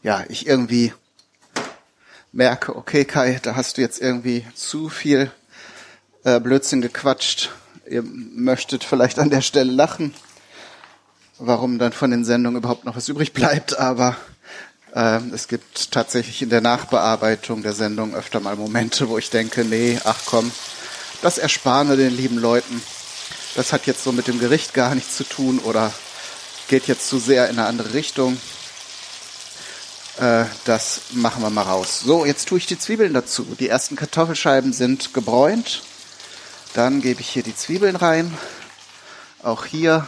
ja 0.02 0.24
ich 0.28 0.46
irgendwie 0.46 0.92
merke, 2.32 2.74
okay 2.74 3.04
Kai, 3.04 3.38
da 3.42 3.54
hast 3.54 3.76
du 3.76 3.82
jetzt 3.82 4.00
irgendwie 4.00 4.46
zu 4.54 4.88
viel 4.88 5.30
äh, 6.24 6.40
Blödsinn 6.40 6.80
gequatscht. 6.80 7.50
Ihr 7.86 8.02
möchtet 8.02 8.82
vielleicht 8.84 9.18
an 9.18 9.30
der 9.30 9.42
Stelle 9.42 9.72
lachen, 9.72 10.14
warum 11.38 11.78
dann 11.78 11.92
von 11.92 12.10
den 12.10 12.24
Sendungen 12.24 12.58
überhaupt 12.58 12.84
noch 12.84 12.96
was 12.96 13.08
übrig 13.08 13.32
bleibt, 13.32 13.78
aber 13.78 14.16
äh, 14.94 15.20
es 15.34 15.48
gibt 15.48 15.90
tatsächlich 15.90 16.40
in 16.40 16.50
der 16.50 16.60
Nachbearbeitung 16.60 17.62
der 17.62 17.72
Sendung 17.72 18.14
öfter 18.14 18.40
mal 18.40 18.56
Momente, 18.56 19.08
wo 19.08 19.18
ich 19.18 19.30
denke, 19.30 19.64
nee, 19.64 19.98
ach 20.04 20.22
komm, 20.24 20.50
das 21.22 21.38
ersparen 21.38 21.88
wir 21.88 21.96
den 21.96 22.16
lieben 22.16 22.38
Leuten. 22.38 22.82
Das 23.54 23.72
hat 23.72 23.86
jetzt 23.86 24.04
so 24.04 24.12
mit 24.12 24.26
dem 24.26 24.38
Gericht 24.38 24.74
gar 24.74 24.94
nichts 24.94 25.16
zu 25.16 25.24
tun 25.24 25.58
oder 25.58 25.92
geht 26.68 26.86
jetzt 26.86 27.08
zu 27.08 27.18
sehr 27.18 27.48
in 27.48 27.58
eine 27.58 27.66
andere 27.66 27.94
Richtung. 27.94 28.40
Äh, 30.18 30.44
das 30.64 31.00
machen 31.12 31.42
wir 31.42 31.50
mal 31.50 31.62
raus. 31.62 32.00
So, 32.04 32.24
jetzt 32.24 32.48
tue 32.48 32.58
ich 32.58 32.66
die 32.66 32.78
Zwiebeln 32.78 33.12
dazu. 33.12 33.44
Die 33.58 33.68
ersten 33.68 33.96
Kartoffelscheiben 33.96 34.72
sind 34.72 35.12
gebräunt. 35.12 35.82
Dann 36.74 37.00
gebe 37.00 37.20
ich 37.20 37.28
hier 37.28 37.42
die 37.42 37.56
Zwiebeln 37.56 37.96
rein. 37.96 38.36
Auch 39.42 39.64
hier 39.64 40.06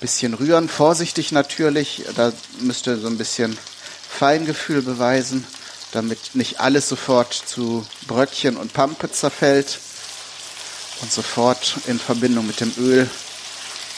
bisschen 0.00 0.34
rühren, 0.34 0.68
vorsichtig 0.68 1.32
natürlich. 1.32 2.04
Da 2.16 2.32
müsst 2.60 2.86
ihr 2.86 2.98
so 2.98 3.06
ein 3.06 3.18
bisschen 3.18 3.56
Feingefühl 4.08 4.82
beweisen 4.82 5.46
damit 5.92 6.34
nicht 6.34 6.60
alles 6.60 6.88
sofort 6.88 7.32
zu 7.34 7.86
Bröckchen 8.06 8.56
und 8.56 8.72
Pampe 8.72 9.10
zerfällt. 9.10 9.78
Und 11.00 11.12
sofort 11.12 11.78
in 11.86 11.98
Verbindung 11.98 12.46
mit 12.46 12.60
dem 12.60 12.72
Öl 12.78 13.08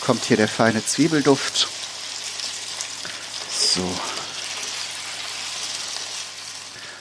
kommt 0.01 0.25
hier 0.25 0.37
der 0.37 0.49
feine 0.49 0.85
Zwiebelduft. 0.85 1.69
So. 3.51 3.83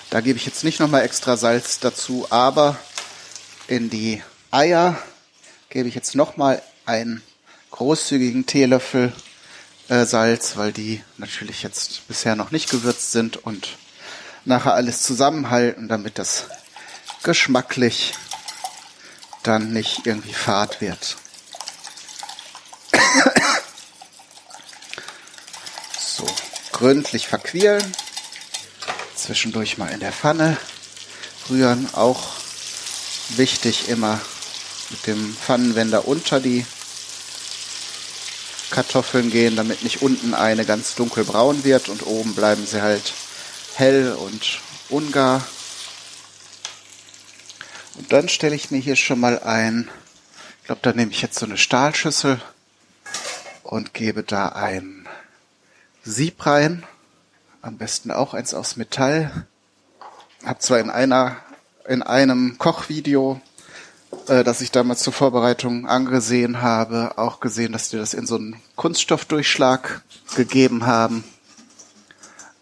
Da 0.09 0.21
gebe 0.21 0.37
ich 0.37 0.45
jetzt 0.45 0.63
nicht 0.63 0.79
nochmal 0.79 1.03
extra 1.03 1.37
Salz 1.37 1.79
dazu, 1.79 2.27
aber 2.29 2.77
in 3.67 3.89
die 3.89 4.21
Eier 4.51 5.01
gebe 5.69 5.89
ich 5.89 5.95
jetzt 5.95 6.15
nochmal 6.15 6.61
einen 6.85 7.23
großzügigen 7.71 8.45
Teelöffel 8.45 9.11
äh, 9.89 10.05
Salz, 10.05 10.55
weil 10.57 10.71
die 10.71 11.01
natürlich 11.17 11.63
jetzt 11.63 12.07
bisher 12.07 12.35
noch 12.35 12.51
nicht 12.51 12.69
gewürzt 12.69 13.11
sind 13.11 13.37
und 13.37 13.77
nachher 14.45 14.73
alles 14.73 15.03
zusammenhalten, 15.03 15.87
damit 15.87 16.19
das 16.19 16.45
geschmacklich 17.23 18.13
dann 19.43 19.71
nicht 19.71 20.05
irgendwie 20.05 20.33
fad 20.33 20.81
wird. 20.81 21.17
So, 25.97 26.27
gründlich 26.71 27.27
verquirlen. 27.27 27.95
Zwischendurch 29.15 29.77
mal 29.77 29.91
in 29.91 29.99
der 29.99 30.11
Pfanne 30.11 30.57
rühren. 31.49 31.89
Auch 31.93 32.23
wichtig 33.29 33.89
immer 33.89 34.19
mit 34.89 35.07
dem 35.07 35.35
Pfannenwender 35.35 36.07
unter 36.07 36.39
die 36.39 36.65
Kartoffeln 38.69 39.29
gehen, 39.29 39.55
damit 39.55 39.83
nicht 39.83 40.01
unten 40.01 40.33
eine 40.33 40.65
ganz 40.65 40.95
dunkelbraun 40.95 41.63
wird 41.63 41.89
und 41.89 42.05
oben 42.05 42.33
bleiben 42.35 42.65
sie 42.65 42.81
halt 42.81 43.13
hell 43.75 44.13
und 44.13 44.59
ungar. 44.89 45.41
Und 47.95 48.11
dann 48.11 48.29
stelle 48.29 48.55
ich 48.55 48.71
mir 48.71 48.79
hier 48.79 48.95
schon 48.95 49.19
mal 49.19 49.39
ein, 49.39 49.89
ich 50.61 50.65
glaube, 50.65 50.81
da 50.81 50.93
nehme 50.93 51.11
ich 51.11 51.21
jetzt 51.21 51.37
so 51.37 51.45
eine 51.45 51.57
Stahlschüssel 51.57 52.41
und 53.63 53.93
gebe 53.93 54.23
da 54.23 54.49
ein 54.49 55.07
Sieb 56.03 56.45
rein. 56.45 56.83
Am 57.61 57.77
besten 57.77 58.11
auch 58.11 58.33
eins 58.33 58.53
aus 58.53 58.75
Metall. 58.75 59.47
Hab 60.45 60.61
zwar 60.61 60.79
in 60.79 60.89
einer, 60.89 61.37
in 61.87 62.01
einem 62.01 62.57
Kochvideo, 62.57 63.39
äh, 64.27 64.43
das 64.43 64.61
ich 64.61 64.71
damals 64.71 65.01
zur 65.01 65.13
Vorbereitung 65.13 65.87
angesehen 65.87 66.61
habe, 66.61 67.17
auch 67.17 67.39
gesehen, 67.39 67.71
dass 67.71 67.89
die 67.89 67.97
das 67.97 68.13
in 68.13 68.27
so 68.27 68.35
einen 68.35 68.61
Kunststoffdurchschlag 68.75 70.01
gegeben 70.35 70.85
haben. 70.85 71.23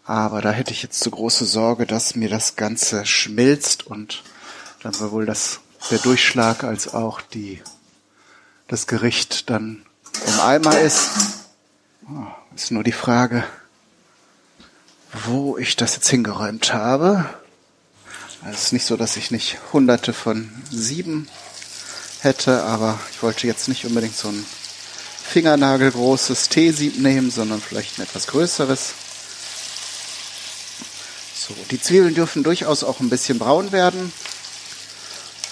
Aber 0.05 0.41
da 0.41 0.51
hätte 0.51 0.71
ich 0.71 0.83
jetzt 0.83 0.99
zu 0.99 1.11
große 1.11 1.45
Sorge, 1.45 1.85
dass 1.85 2.15
mir 2.15 2.29
das 2.29 2.55
Ganze 2.55 3.05
schmilzt 3.05 3.85
und 3.85 4.23
dann 4.81 4.93
sowohl 4.93 5.25
das, 5.25 5.59
der 5.89 5.99
Durchschlag 5.99 6.63
als 6.63 6.93
auch 6.93 7.21
die, 7.21 7.61
das 8.67 8.87
Gericht 8.87 9.49
dann 9.49 9.85
im 10.27 10.39
Eimer 10.39 10.79
ist. 10.79 11.09
Oh, 12.09 12.25
ist 12.55 12.71
nur 12.71 12.83
die 12.83 12.91
Frage, 12.91 13.43
wo 15.25 15.57
ich 15.57 15.75
das 15.75 15.95
jetzt 15.95 16.09
hingeräumt 16.09 16.73
habe. 16.73 17.29
Es 18.49 18.63
ist 18.63 18.73
nicht 18.73 18.85
so, 18.85 18.97
dass 18.97 19.17
ich 19.17 19.29
nicht 19.29 19.59
hunderte 19.71 20.13
von 20.13 20.49
sieben 20.71 21.27
hätte, 22.21 22.63
aber 22.63 22.99
ich 23.11 23.21
wollte 23.21 23.45
jetzt 23.45 23.67
nicht 23.67 23.85
unbedingt 23.85 24.15
so 24.15 24.29
ein 24.29 24.45
fingernagelgroßes 25.23 26.49
Teesieb 26.49 26.99
nehmen, 26.99 27.29
sondern 27.29 27.61
vielleicht 27.61 27.99
ein 27.99 28.03
etwas 28.03 28.27
größeres. 28.27 28.93
So, 31.51 31.63
die 31.69 31.81
Zwiebeln 31.81 32.15
dürfen 32.15 32.43
durchaus 32.43 32.83
auch 32.83 32.99
ein 32.99 33.09
bisschen 33.09 33.39
braun 33.39 33.71
werden. 33.71 34.13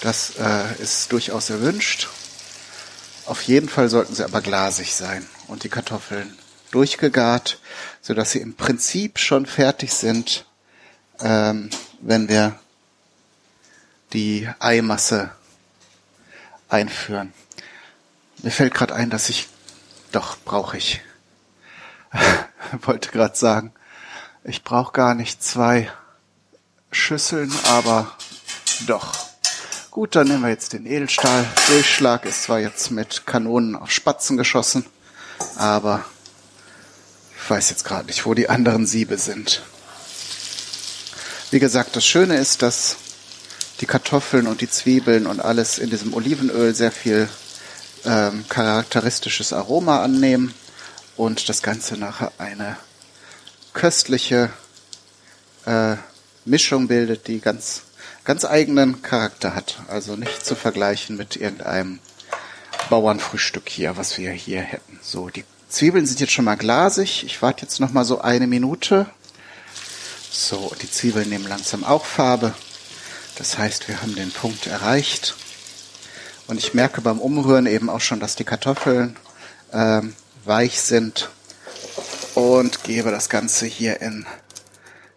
Das 0.00 0.32
äh, 0.38 0.82
ist 0.82 1.12
durchaus 1.12 1.50
erwünscht. 1.50 2.08
Auf 3.26 3.42
jeden 3.42 3.68
Fall 3.68 3.88
sollten 3.88 4.14
sie 4.14 4.24
aber 4.24 4.40
glasig 4.40 4.94
sein 4.94 5.26
und 5.48 5.62
die 5.64 5.68
Kartoffeln 5.68 6.36
durchgegart, 6.70 7.58
so 8.00 8.14
dass 8.14 8.32
sie 8.32 8.40
im 8.40 8.54
Prinzip 8.54 9.18
schon 9.18 9.44
fertig 9.44 9.92
sind, 9.92 10.46
ähm, 11.20 11.68
wenn 12.00 12.28
wir 12.28 12.58
die 14.12 14.48
Eimasse 14.58 15.32
einführen. 16.68 17.32
Mir 18.38 18.50
fällt 18.50 18.72
gerade 18.72 18.94
ein, 18.94 19.10
dass 19.10 19.28
ich 19.28 19.48
doch 20.12 20.38
brauche 20.38 20.78
ich. 20.78 21.02
wollte 22.82 23.10
gerade 23.10 23.36
sagen, 23.36 23.72
ich 24.44 24.64
brauche 24.64 24.92
gar 24.92 25.14
nicht 25.14 25.42
zwei 25.42 25.90
Schüsseln, 26.90 27.52
aber 27.64 28.16
doch. 28.86 29.14
Gut, 29.90 30.16
dann 30.16 30.28
nehmen 30.28 30.42
wir 30.42 30.50
jetzt 30.50 30.72
den 30.72 30.86
Edelstahl. 30.86 31.44
Durchschlag 31.68 32.24
ist 32.24 32.44
zwar 32.44 32.60
jetzt 32.60 32.90
mit 32.90 33.26
Kanonen 33.26 33.76
auf 33.76 33.90
Spatzen 33.90 34.36
geschossen, 34.36 34.86
aber 35.56 36.04
ich 37.36 37.50
weiß 37.50 37.70
jetzt 37.70 37.84
gerade 37.84 38.06
nicht, 38.06 38.24
wo 38.24 38.34
die 38.34 38.48
anderen 38.48 38.86
Siebe 38.86 39.18
sind. 39.18 39.62
Wie 41.50 41.58
gesagt, 41.58 41.96
das 41.96 42.06
Schöne 42.06 42.36
ist, 42.36 42.62
dass 42.62 42.96
die 43.80 43.86
Kartoffeln 43.86 44.46
und 44.46 44.60
die 44.60 44.70
Zwiebeln 44.70 45.26
und 45.26 45.40
alles 45.40 45.78
in 45.78 45.90
diesem 45.90 46.14
Olivenöl 46.14 46.74
sehr 46.74 46.92
viel 46.92 47.28
ähm, 48.04 48.44
charakteristisches 48.48 49.52
Aroma 49.52 50.02
annehmen 50.02 50.54
und 51.16 51.48
das 51.48 51.62
Ganze 51.62 51.96
nachher 51.96 52.32
eine 52.38 52.76
köstliche 53.72 54.50
äh, 55.66 55.96
Mischung 56.44 56.88
bildet, 56.88 57.26
die 57.26 57.40
ganz, 57.40 57.82
ganz 58.24 58.44
eigenen 58.44 59.02
Charakter 59.02 59.54
hat. 59.54 59.80
Also 59.88 60.16
nicht 60.16 60.44
zu 60.44 60.54
vergleichen 60.54 61.16
mit 61.16 61.36
irgendeinem 61.36 62.00
Bauernfrühstück 62.88 63.68
hier, 63.68 63.96
was 63.96 64.18
wir 64.18 64.32
hier 64.32 64.60
hätten. 64.60 64.98
So, 65.02 65.28
die 65.28 65.44
Zwiebeln 65.68 66.06
sind 66.06 66.20
jetzt 66.20 66.32
schon 66.32 66.44
mal 66.44 66.56
glasig. 66.56 67.24
Ich 67.24 67.40
warte 67.42 67.62
jetzt 67.62 67.80
noch 67.80 67.92
mal 67.92 68.04
so 68.04 68.20
eine 68.20 68.46
Minute. 68.46 69.06
So, 70.30 70.72
die 70.80 70.90
Zwiebeln 70.90 71.28
nehmen 71.28 71.48
langsam 71.48 71.84
auch 71.84 72.04
Farbe. 72.04 72.54
Das 73.36 73.58
heißt, 73.58 73.88
wir 73.88 74.02
haben 74.02 74.14
den 74.14 74.32
Punkt 74.32 74.66
erreicht. 74.66 75.34
Und 76.46 76.58
ich 76.58 76.74
merke 76.74 77.00
beim 77.00 77.20
Umrühren 77.20 77.66
eben 77.66 77.88
auch 77.88 78.00
schon, 78.00 78.20
dass 78.20 78.34
die 78.34 78.44
Kartoffeln 78.44 79.16
ähm, 79.72 80.14
weich 80.44 80.80
sind. 80.80 81.30
Und 82.40 82.84
gebe 82.84 83.10
das 83.10 83.28
Ganze 83.28 83.66
hier 83.66 84.00
in 84.00 84.24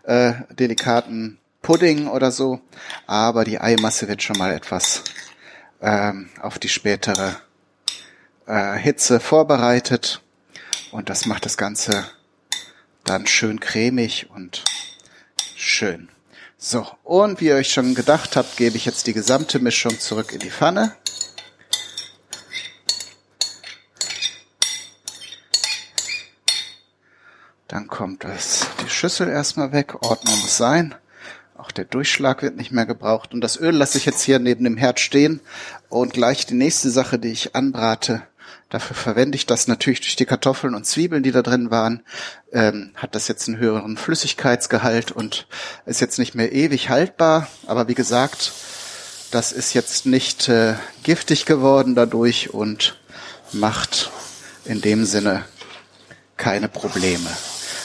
äh, 0.04 0.34
delikaten 0.50 1.38
Pudding 1.66 2.06
oder 2.06 2.30
so, 2.30 2.60
aber 3.08 3.42
die 3.42 3.58
Eimasse 3.58 4.06
wird 4.06 4.22
schon 4.22 4.38
mal 4.38 4.52
etwas 4.52 5.02
ähm, 5.82 6.30
auf 6.40 6.60
die 6.60 6.68
spätere 6.68 7.40
äh, 8.46 8.76
Hitze 8.76 9.18
vorbereitet 9.18 10.22
und 10.92 11.10
das 11.10 11.26
macht 11.26 11.44
das 11.44 11.56
Ganze 11.56 12.08
dann 13.02 13.26
schön 13.26 13.58
cremig 13.58 14.30
und 14.30 14.62
schön. 15.56 16.08
So, 16.56 16.86
und 17.02 17.40
wie 17.40 17.46
ihr 17.46 17.56
euch 17.56 17.72
schon 17.72 17.96
gedacht 17.96 18.36
habt, 18.36 18.56
gebe 18.56 18.76
ich 18.76 18.84
jetzt 18.84 19.08
die 19.08 19.12
gesamte 19.12 19.58
Mischung 19.58 19.98
zurück 19.98 20.32
in 20.32 20.38
die 20.38 20.52
Pfanne. 20.52 20.94
Dann 27.66 27.88
kommt 27.88 28.22
das, 28.22 28.68
die 28.84 28.88
Schüssel 28.88 29.28
erstmal 29.28 29.72
weg, 29.72 29.96
Ordnung 30.04 30.38
muss 30.38 30.56
sein. 30.56 30.94
Der 31.76 31.84
Durchschlag 31.84 32.42
wird 32.42 32.56
nicht 32.56 32.72
mehr 32.72 32.86
gebraucht. 32.86 33.34
Und 33.34 33.40
das 33.40 33.60
Öl 33.60 33.74
lasse 33.74 33.98
ich 33.98 34.06
jetzt 34.06 34.22
hier 34.22 34.38
neben 34.38 34.64
dem 34.64 34.76
Herd 34.76 35.00
stehen. 35.00 35.40
Und 35.88 36.12
gleich 36.12 36.46
die 36.46 36.54
nächste 36.54 36.90
Sache, 36.90 37.18
die 37.18 37.32
ich 37.32 37.54
anbrate, 37.54 38.22
Dafür 38.68 38.96
verwende 38.96 39.36
ich 39.36 39.46
das 39.46 39.68
natürlich 39.68 40.00
durch 40.00 40.16
die 40.16 40.26
Kartoffeln 40.26 40.74
und 40.74 40.84
Zwiebeln, 40.84 41.22
die 41.22 41.30
da 41.30 41.42
drin 41.42 41.70
waren. 41.70 42.02
Ähm, 42.52 42.90
hat 42.96 43.14
das 43.14 43.28
jetzt 43.28 43.46
einen 43.46 43.58
höheren 43.58 43.96
Flüssigkeitsgehalt 43.96 45.12
und 45.12 45.46
ist 45.84 46.00
jetzt 46.00 46.18
nicht 46.18 46.34
mehr 46.34 46.52
ewig 46.52 46.88
haltbar. 46.88 47.46
Aber 47.66 47.86
wie 47.86 47.94
gesagt, 47.94 48.52
das 49.30 49.52
ist 49.52 49.72
jetzt 49.72 50.04
nicht 50.06 50.48
äh, 50.48 50.74
giftig 51.04 51.46
geworden 51.46 51.94
dadurch 51.94 52.54
und 52.54 52.98
macht 53.52 54.10
in 54.64 54.80
dem 54.80 55.04
Sinne 55.04 55.44
keine 56.36 56.68
Probleme. 56.68 57.30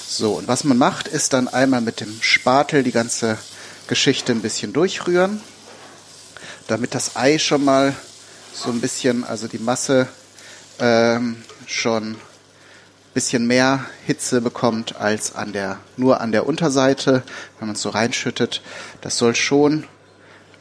So, 0.07 0.33
und 0.33 0.47
was 0.47 0.63
man 0.63 0.79
macht, 0.79 1.07
ist 1.07 1.33
dann 1.33 1.47
einmal 1.47 1.81
mit 1.81 2.01
dem 2.01 2.21
Spatel 2.21 2.81
die 2.81 2.91
ganze 2.91 3.37
Geschichte 3.91 4.31
ein 4.31 4.41
bisschen 4.41 4.71
durchrühren, 4.71 5.41
damit 6.67 6.95
das 6.95 7.17
Ei 7.17 7.37
schon 7.39 7.65
mal 7.65 7.93
so 8.53 8.69
ein 8.69 8.79
bisschen, 8.79 9.25
also 9.25 9.49
die 9.49 9.59
Masse 9.59 10.07
ähm, 10.79 11.43
schon 11.65 12.15
bisschen 13.13 13.45
mehr 13.47 13.85
Hitze 14.05 14.39
bekommt 14.39 14.95
als 14.95 15.35
an 15.35 15.51
der 15.51 15.77
nur 15.97 16.21
an 16.21 16.31
der 16.31 16.47
Unterseite, 16.47 17.23
wenn 17.59 17.67
man 17.67 17.75
es 17.75 17.81
so 17.81 17.89
reinschüttet. 17.89 18.61
Das 19.01 19.17
soll 19.17 19.35
schon 19.35 19.83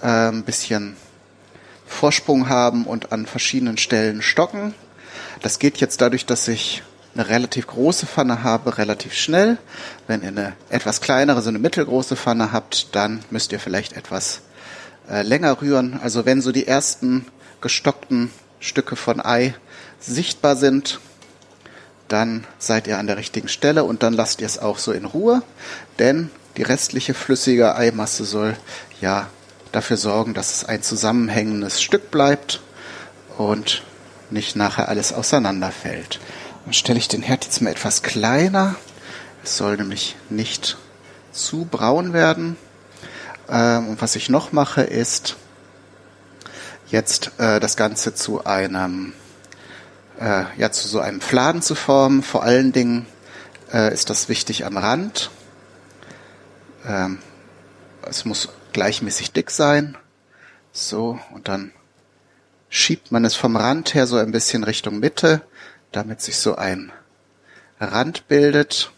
äh, 0.03 0.07
ein 0.07 0.43
bisschen 0.43 0.97
Vorsprung 1.87 2.49
haben 2.49 2.85
und 2.85 3.13
an 3.13 3.27
verschiedenen 3.27 3.79
Stellen 3.79 4.23
stocken. 4.23 4.75
Das 5.41 5.61
geht 5.61 5.77
jetzt 5.77 6.01
dadurch, 6.01 6.27
dass 6.27 6.49
ich 6.49 6.83
eine 7.15 7.29
relativ 7.29 7.67
große 7.67 8.07
Pfanne 8.07 8.43
habe, 8.43 8.79
relativ 8.79 9.15
schnell. 9.15 9.59
Wenn 10.07 10.23
ihr 10.23 10.29
eine 10.29 10.53
etwas 10.69 11.01
kleinere, 11.01 11.43
so 11.43 11.49
eine 11.49 11.59
mittelgroße 11.59 12.17
Pfanne 12.17 12.53
habt, 12.53 12.95
dann 12.95 13.25
müsst 13.31 13.53
ihr 13.53 13.61
vielleicht 13.61 13.97
etwas 13.97 14.43
äh, 15.11 15.23
länger 15.23 15.61
rühren. 15.61 15.99
Also 16.03 16.25
wenn 16.25 16.41
so 16.41 16.53
die 16.53 16.67
ersten 16.67 17.27
gestockten 17.61 18.31
Stücke 18.61 18.97
von 18.97 19.21
Ei 19.21 19.55
sichtbar 19.99 20.57
sind, 20.57 21.01
dann 22.09 22.45
seid 22.59 22.87
ihr 22.87 22.99
an 22.99 23.07
der 23.07 23.17
richtigen 23.17 23.49
Stelle 23.49 23.85
und 23.85 24.03
dann 24.03 24.13
lasst 24.13 24.41
ihr 24.41 24.47
es 24.47 24.59
auch 24.59 24.79
so 24.79 24.93
in 24.93 25.05
Ruhe, 25.05 25.43
denn 25.99 26.31
die 26.57 26.63
restliche 26.63 27.15
flüssige 27.15 27.77
Eimasse 27.77 28.25
soll 28.25 28.57
ja 29.01 29.29
dafür 29.73 29.97
sorgen, 29.97 30.35
dass 30.35 30.53
es 30.53 30.65
ein 30.65 30.83
zusammenhängendes 30.83 31.81
Stück 31.81 32.11
bleibt 32.11 32.61
und 33.39 33.83
nicht 34.31 34.57
nachher 34.57 34.89
alles 34.89 35.13
auseinanderfällt. 35.13 36.19
Dann 36.65 36.75
stelle 36.75 36.99
ich 36.99 37.09
den 37.09 37.23
Herd 37.23 37.45
jetzt 37.45 37.63
mal 37.63 37.71
etwas 37.71 38.03
kleiner. 38.03 38.77
Es 39.43 39.57
soll 39.57 39.77
nämlich 39.77 40.17
nicht 40.29 40.77
zu 41.33 41.65
braun 41.65 42.13
werden. 42.13 42.57
Ähm, 43.49 43.89
und 43.89 44.03
was 44.03 44.17
ich 44.17 44.29
noch 44.29 44.53
mache, 44.53 44.83
ist 44.83 45.37
jetzt 46.89 47.33
äh, 47.39 47.61
das 47.61 47.77
Ganze 47.77 48.15
zu 48.15 48.45
einem 48.45 49.15
äh, 50.21 50.45
ja 50.57 50.71
zu 50.71 50.87
so 50.89 51.01
einem 51.01 51.21
Fladen 51.21 51.63
zu 51.63 51.75
formen. 51.75 52.23
Vor 52.23 52.43
allen 52.43 52.73
Dingen 52.73 53.07
äh, 53.73 53.93
ist 53.93 54.11
das 54.11 54.29
wichtig 54.29 54.65
am 54.65 54.77
Rand. 54.77 55.31
Ähm, 56.87 57.19
es 58.03 58.25
muss 58.25 58.51
gleichmäßig 58.73 59.33
dick 59.33 59.51
sein. 59.51 59.97
So, 60.73 61.19
und 61.35 61.49
dann 61.49 61.73
schiebt 62.69 63.11
man 63.11 63.25
es 63.25 63.35
vom 63.35 63.57
Rand 63.57 63.95
her 63.95 64.07
so 64.07 64.17
ein 64.17 64.31
bisschen 64.31 64.63
Richtung 64.63 65.01
Mitte, 65.01 65.43
damit 65.93 66.21
sich 66.21 66.37
so 66.37 66.57
ein 66.57 66.93
Rand 67.81 68.29
bildet. 68.29 68.93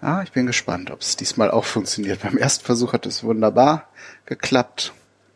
Ah, 0.00 0.22
ich 0.22 0.32
bin 0.32 0.46
gespannt, 0.46 0.90
ob 0.90 1.00
es 1.00 1.16
diesmal 1.16 1.50
auch 1.50 1.64
funktioniert. 1.64 2.22
Beim 2.22 2.36
ersten 2.36 2.64
Versuch 2.64 2.92
hat 2.92 3.06
es 3.06 3.24
wunderbar 3.24 3.88
geklappt. 4.26 4.92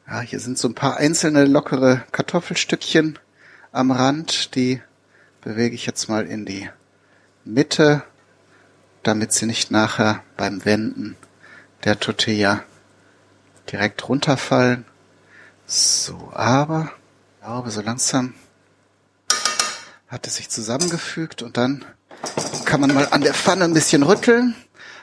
Ja, 0.06 0.20
hier 0.20 0.40
sind 0.40 0.58
so 0.58 0.68
ein 0.68 0.74
paar 0.74 0.98
einzelne 0.98 1.44
lockere 1.44 2.04
Kartoffelstückchen 2.12 3.18
am 3.72 3.90
Rand, 3.90 4.54
die 4.54 4.82
bewege 5.40 5.74
ich 5.74 5.86
jetzt 5.86 6.08
mal 6.08 6.26
in 6.26 6.44
die 6.44 6.68
Mitte, 7.44 8.02
damit 9.02 9.32
sie 9.32 9.46
nicht 9.46 9.70
nachher 9.70 10.22
beim 10.36 10.64
Wenden 10.64 11.16
der 11.84 11.98
Tortilla 11.98 12.62
direkt 13.70 14.08
runterfallen. 14.08 14.84
So, 15.66 16.30
aber 16.34 16.92
ich 17.38 17.44
glaube, 17.44 17.70
so 17.70 17.80
langsam 17.80 18.34
hat 20.08 20.26
es 20.26 20.36
sich 20.36 20.48
zusammengefügt 20.48 21.42
und 21.42 21.56
dann 21.56 21.84
kann 22.64 22.80
man 22.80 22.92
mal 22.94 23.08
an 23.10 23.20
der 23.20 23.34
Pfanne 23.34 23.64
ein 23.64 23.74
bisschen 23.74 24.02
rütteln. 24.02 24.54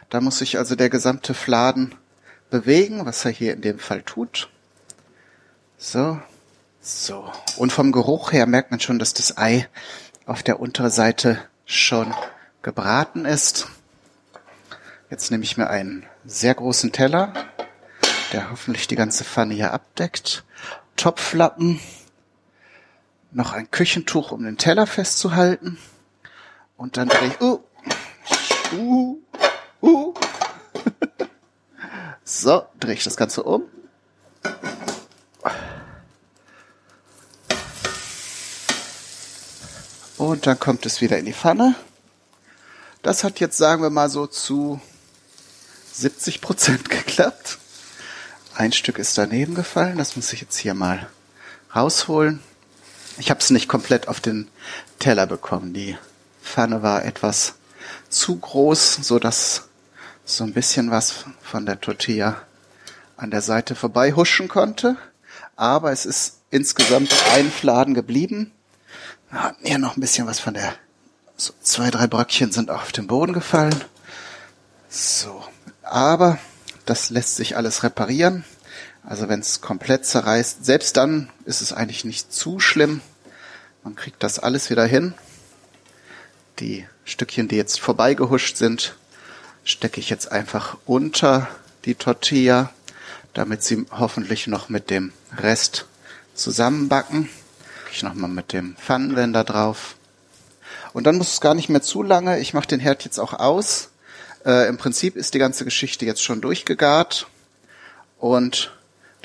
Da 0.09 0.21
muss 0.21 0.39
sich 0.39 0.57
also 0.57 0.75
der 0.75 0.89
gesamte 0.89 1.33
Fladen 1.33 1.95
bewegen, 2.49 3.05
was 3.05 3.25
er 3.25 3.31
hier 3.31 3.53
in 3.53 3.61
dem 3.61 3.79
Fall 3.79 4.01
tut. 4.01 4.49
So, 5.77 6.19
so, 6.81 7.31
und 7.57 7.71
vom 7.71 7.91
Geruch 7.91 8.31
her 8.31 8.45
merkt 8.45 8.71
man 8.71 8.79
schon, 8.79 8.99
dass 8.99 9.13
das 9.13 9.37
Ei 9.37 9.67
auf 10.25 10.43
der 10.43 10.59
Unterseite 10.59 11.39
schon 11.65 12.13
gebraten 12.61 13.25
ist. 13.25 13.67
Jetzt 15.09 15.31
nehme 15.31 15.43
ich 15.43 15.57
mir 15.57 15.69
einen 15.69 16.05
sehr 16.25 16.53
großen 16.53 16.91
Teller, 16.91 17.33
der 18.33 18.51
hoffentlich 18.51 18.87
die 18.87 18.95
ganze 18.95 19.23
Pfanne 19.23 19.53
hier 19.53 19.73
abdeckt. 19.73 20.43
Topflappen, 20.95 21.79
noch 23.35 23.51
ein 23.51 23.69
Küchentuch, 23.69 24.31
um 24.31 24.43
den 24.43 24.57
Teller 24.57 24.87
festzuhalten. 24.87 25.77
Und 26.77 26.97
dann 26.97 27.09
drehe 27.09 27.27
ich, 27.27 27.41
uh, 27.41 27.59
uh, 28.73 29.17
uh. 29.81 30.13
so, 32.23 32.65
drehe 32.79 32.93
ich 32.93 33.03
das 33.03 33.17
Ganze 33.17 33.43
um. 33.43 33.63
Und 40.17 40.47
dann 40.47 40.57
kommt 40.57 40.85
es 40.85 41.01
wieder 41.01 41.19
in 41.19 41.25
die 41.25 41.33
Pfanne. 41.33 41.75
Das 43.01 43.25
hat 43.25 43.41
jetzt, 43.41 43.57
sagen 43.57 43.81
wir 43.81 43.89
mal 43.89 44.09
so, 44.09 44.27
zu 44.27 44.79
70 45.91 46.39
Prozent 46.39 46.89
geklappt. 46.89 47.57
Ein 48.55 48.71
Stück 48.71 48.97
ist 48.97 49.17
daneben 49.17 49.55
gefallen. 49.55 49.97
Das 49.97 50.15
muss 50.15 50.31
ich 50.31 50.39
jetzt 50.39 50.57
hier 50.57 50.73
mal 50.73 51.09
rausholen. 51.75 52.41
Ich 53.17 53.29
habe 53.29 53.39
es 53.39 53.49
nicht 53.49 53.67
komplett 53.69 54.07
auf 54.07 54.19
den 54.19 54.49
Teller 54.99 55.25
bekommen. 55.25 55.73
Die 55.73 55.97
Pfanne 56.43 56.83
war 56.83 57.05
etwas 57.05 57.55
zu 58.09 58.37
groß, 58.37 58.95
so 59.01 59.19
dass 59.19 59.69
so 60.25 60.43
ein 60.43 60.53
bisschen 60.53 60.91
was 60.91 61.25
von 61.41 61.65
der 61.65 61.79
Tortilla 61.79 62.41
an 63.15 63.31
der 63.31 63.41
Seite 63.41 63.75
vorbei 63.75 64.11
huschen 64.11 64.47
konnte. 64.47 64.97
Aber 65.55 65.91
es 65.91 66.05
ist 66.05 66.39
insgesamt 66.49 67.13
ein 67.33 67.49
Fladen 67.51 67.93
geblieben. 67.93 68.51
Wir 69.31 69.43
hatten 69.43 69.65
hier 69.65 69.77
noch 69.77 69.95
ein 69.95 70.01
bisschen 70.01 70.27
was 70.27 70.39
von 70.39 70.53
der, 70.53 70.73
so 71.37 71.53
zwei, 71.61 71.91
drei 71.91 72.07
Bröckchen 72.07 72.51
sind 72.51 72.69
auch 72.69 72.81
auf 72.81 72.91
den 72.91 73.07
Boden 73.07 73.33
gefallen. 73.33 73.83
So. 74.89 75.43
Aber 75.83 76.37
das 76.85 77.09
lässt 77.09 77.35
sich 77.35 77.55
alles 77.55 77.83
reparieren. 77.83 78.43
Also 79.05 79.29
wenn 79.29 79.39
es 79.39 79.61
komplett 79.61 80.05
zerreißt, 80.05 80.65
selbst 80.65 80.97
dann 80.97 81.29
ist 81.45 81.61
es 81.61 81.71
eigentlich 81.71 82.05
nicht 82.05 82.33
zu 82.33 82.59
schlimm. 82.59 83.01
Man 83.83 83.95
kriegt 83.95 84.23
das 84.23 84.39
alles 84.39 84.71
wieder 84.71 84.85
hin. 84.85 85.13
Die 86.59 86.87
Stückchen, 87.03 87.47
die 87.47 87.55
jetzt 87.55 87.79
vorbeigehuscht 87.79 88.57
sind, 88.57 88.95
stecke 89.63 89.99
ich 89.99 90.09
jetzt 90.09 90.31
einfach 90.31 90.77
unter 90.85 91.47
die 91.85 91.93
Tortilla, 91.93 92.71
damit 93.33 93.61
sie 93.61 93.85
hoffentlich 93.91 94.47
noch 94.47 94.69
mit 94.69 94.89
dem 94.89 95.13
Rest 95.37 95.85
zusammenbacken. 96.33 97.29
Ich 97.91 98.01
nochmal 98.01 98.29
mit 98.29 98.53
dem 98.53 98.75
Pfannenwender 98.75 99.43
drauf. 99.43 99.97
Und 100.93 101.03
dann 101.03 101.17
muss 101.17 101.33
es 101.33 101.41
gar 101.41 101.53
nicht 101.53 101.69
mehr 101.69 101.81
zu 101.81 102.01
lange. 102.01 102.39
Ich 102.39 102.55
mache 102.55 102.67
den 102.67 102.79
Herd 102.79 103.03
jetzt 103.03 103.19
auch 103.19 103.33
aus. 103.33 103.89
Äh, 104.45 104.67
Im 104.67 104.77
Prinzip 104.77 105.15
ist 105.15 105.35
die 105.35 105.39
ganze 105.39 105.63
Geschichte 105.63 106.05
jetzt 106.05 106.23
schon 106.23 106.41
durchgegart. 106.41 107.27
Und 108.17 108.71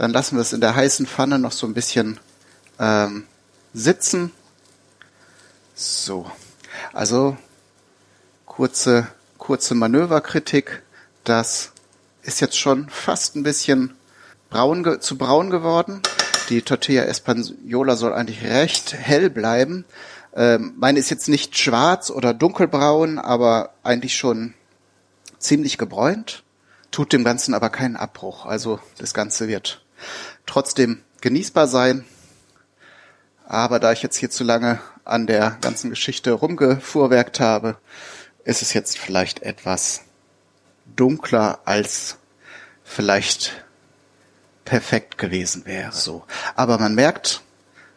dann 0.00 0.14
lassen 0.14 0.36
wir 0.36 0.40
es 0.40 0.54
in 0.54 0.62
der 0.62 0.74
heißen 0.74 1.06
Pfanne 1.06 1.38
noch 1.38 1.52
so 1.52 1.66
ein 1.66 1.74
bisschen 1.74 2.18
ähm, 2.78 3.26
sitzen. 3.74 4.32
So, 5.74 6.24
also 6.94 7.36
kurze, 8.46 9.08
kurze 9.36 9.74
Manöverkritik. 9.74 10.80
Das 11.22 11.72
ist 12.22 12.40
jetzt 12.40 12.58
schon 12.58 12.88
fast 12.88 13.36
ein 13.36 13.42
bisschen 13.42 13.94
braun, 14.48 15.02
zu 15.02 15.18
braun 15.18 15.50
geworden. 15.50 16.00
Die 16.48 16.62
Tortilla 16.62 17.02
Española 17.02 17.94
soll 17.94 18.14
eigentlich 18.14 18.42
recht 18.42 18.94
hell 18.94 19.28
bleiben. 19.28 19.84
Ähm, 20.34 20.72
meine 20.78 20.98
ist 20.98 21.10
jetzt 21.10 21.28
nicht 21.28 21.58
schwarz 21.58 22.08
oder 22.08 22.32
dunkelbraun, 22.32 23.18
aber 23.18 23.74
eigentlich 23.82 24.16
schon 24.16 24.54
ziemlich 25.38 25.76
gebräunt. 25.76 26.42
Tut 26.90 27.12
dem 27.12 27.22
Ganzen 27.22 27.52
aber 27.52 27.68
keinen 27.68 27.96
Abbruch. 27.96 28.46
Also 28.46 28.80
das 28.96 29.12
Ganze 29.12 29.46
wird 29.46 29.82
trotzdem 30.46 31.02
genießbar 31.20 31.66
sein. 31.66 32.04
Aber 33.46 33.80
da 33.80 33.92
ich 33.92 34.02
jetzt 34.02 34.16
hier 34.16 34.30
zu 34.30 34.44
lange 34.44 34.80
an 35.04 35.26
der 35.26 35.58
ganzen 35.60 35.90
Geschichte 35.90 36.32
rumgefuhrwerkt 36.32 37.40
habe, 37.40 37.78
ist 38.44 38.62
es 38.62 38.72
jetzt 38.72 38.98
vielleicht 38.98 39.42
etwas 39.42 40.02
dunkler 40.96 41.60
als 41.64 42.18
vielleicht 42.84 43.64
perfekt 44.64 45.18
gewesen 45.18 45.66
wäre. 45.66 45.92
So. 45.92 46.24
Aber 46.54 46.78
man 46.78 46.94
merkt, 46.94 47.42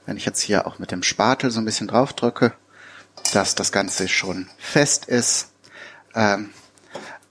wenn 0.05 0.17
ich 0.17 0.25
jetzt 0.25 0.41
hier 0.41 0.67
auch 0.67 0.79
mit 0.79 0.91
dem 0.91 1.03
Spatel 1.03 1.51
so 1.51 1.59
ein 1.59 1.65
bisschen 1.65 1.87
drauf 1.87 2.13
drücke, 2.13 2.53
dass 3.31 3.55
das 3.55 3.71
Ganze 3.71 4.07
schon 4.07 4.49
fest 4.57 5.05
ist. 5.05 5.51
Ähm, 6.15 6.51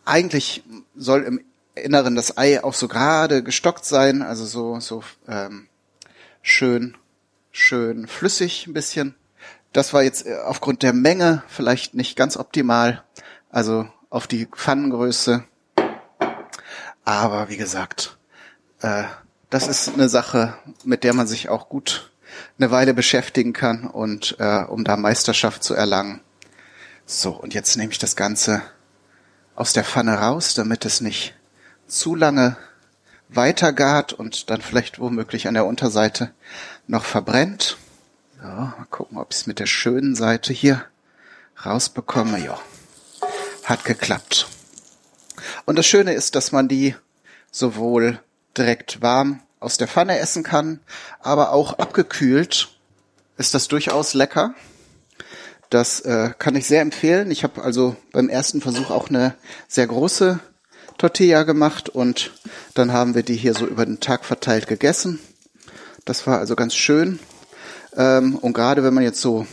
eigentlich 0.05 0.63
soll 0.95 1.23
im 1.23 1.45
Inneren 1.75 2.15
das 2.15 2.37
Ei 2.37 2.63
auch 2.63 2.75
so 2.75 2.89
gerade 2.89 3.43
gestockt 3.43 3.85
sein, 3.85 4.23
also 4.23 4.45
so, 4.45 4.79
so 4.81 5.03
ähm, 5.27 5.69
schön, 6.43 6.97
schön 7.51 8.07
flüssig 8.07 8.67
ein 8.67 8.75
bisschen. 8.75 9.15
Das 9.73 9.93
war 9.95 10.03
jetzt 10.03 10.27
äh, 10.27 10.37
aufgrund 10.45 10.83
der 10.83 10.93
Menge 10.93 11.43
vielleicht 11.49 11.95
nicht 11.95 12.17
ganz 12.17 12.37
optimal, 12.37 13.03
also 13.51 13.89
auf 14.11 14.27
die 14.27 14.47
Pfannengröße. 14.47 15.45
Aber 17.05 17.49
wie 17.49 17.57
gesagt, 17.57 18.19
äh, 18.81 19.05
das 19.49 19.69
ist 19.69 19.89
eine 19.89 20.09
Sache, 20.09 20.57
mit 20.85 21.05
der 21.05 21.15
man 21.15 21.27
sich 21.27 21.49
auch 21.49 21.69
gut 21.69 22.11
eine 22.59 22.71
Weile 22.71 22.95
beschäftigen 22.95 23.53
kann 23.53 23.87
und 23.87 24.37
äh, 24.39 24.65
um 24.65 24.85
da 24.85 24.97
Meisterschaft 24.97 25.63
zu 25.63 25.75
erlangen. 25.75 26.21
So, 27.07 27.33
und 27.33 27.55
jetzt 27.55 27.77
nehme 27.77 27.93
ich 27.93 27.99
das 27.99 28.17
Ganze 28.17 28.63
aus 29.55 29.73
der 29.73 29.85
Pfanne 29.85 30.15
raus, 30.19 30.55
damit 30.55 30.85
es 30.85 31.01
nicht 31.01 31.35
zu 31.93 32.15
lange 32.15 32.57
weitergart 33.29 34.13
und 34.13 34.51
dann 34.51 34.63
vielleicht 34.63 34.99
womöglich 34.99 35.47
an 35.47 35.55
der 35.55 35.67
Unterseite 35.67 36.33
noch 36.87 37.05
verbrennt. 37.05 37.77
So, 38.41 38.49
mal 38.49 38.87
gucken, 38.91 39.19
ob 39.19 39.33
ich 39.33 39.41
es 39.41 39.47
mit 39.47 39.59
der 39.59 39.67
schönen 39.67 40.15
Seite 40.15 40.53
hier 40.53 40.85
rausbekomme. 41.65 42.45
Ja, 42.45 42.59
hat 43.65 43.85
geklappt. 43.85 44.49
Und 45.65 45.77
das 45.77 45.87
Schöne 45.87 46.15
ist, 46.15 46.35
dass 46.35 46.51
man 46.51 46.69
die 46.69 46.97
sowohl 47.51 48.21
direkt 48.57 49.03
warm 49.03 49.43
aus 49.61 49.77
der 49.77 49.89
Pfanne 49.89 50.19
essen 50.19 50.43
kann, 50.43 50.81
aber 51.21 51.53
auch 51.53 51.79
abgekühlt 51.79 52.69
ist 53.37 53.55
das 53.55 53.69
durchaus 53.69 54.15
lecker. 54.15 54.55
Das 55.71 56.01
äh, 56.01 56.33
kann 56.39 56.57
ich 56.57 56.67
sehr 56.67 56.83
empfehlen. 56.83 57.31
Ich 57.31 57.45
habe 57.45 57.63
also 57.63 57.97
beim 58.13 58.29
ersten 58.29 58.61
Versuch 58.61 58.91
auch 58.91 59.09
eine 59.09 59.35
sehr 59.69 59.87
große 59.87 60.41
Tortilla 61.03 61.43
gemacht 61.43 61.89
und 61.89 62.31
dann 62.75 62.93
haben 62.93 63.17
wir 63.17 63.25
die 63.25 63.35
hier 63.35 63.55
so 63.55 63.67
über 63.67 63.85
den 63.85 63.99
Tag 63.99 64.25
verteilt 64.25 64.69
gegessen. 64.69 65.19
Das 66.05 66.29
war 66.29 66.39
also 66.39 66.55
ganz 66.55 66.77
schön. 66.77 67.19
Ähm, 67.97 68.37
und 68.37 68.53
gerade 68.53 68.85
wenn 68.85 68.95
man 68.95 69.03
jetzt 69.03 69.21
so 69.21 69.45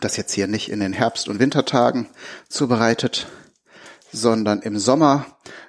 das 0.00 0.16
jetzt 0.16 0.32
hier 0.32 0.48
nicht 0.48 0.68
in 0.68 0.80
den 0.80 0.92
Herbst- 0.92 1.28
und 1.28 1.38
Wintertagen 1.38 2.08
zubereitet, 2.48 3.28
sondern 4.12 4.60
im 4.60 4.76
Sommer 4.76 5.26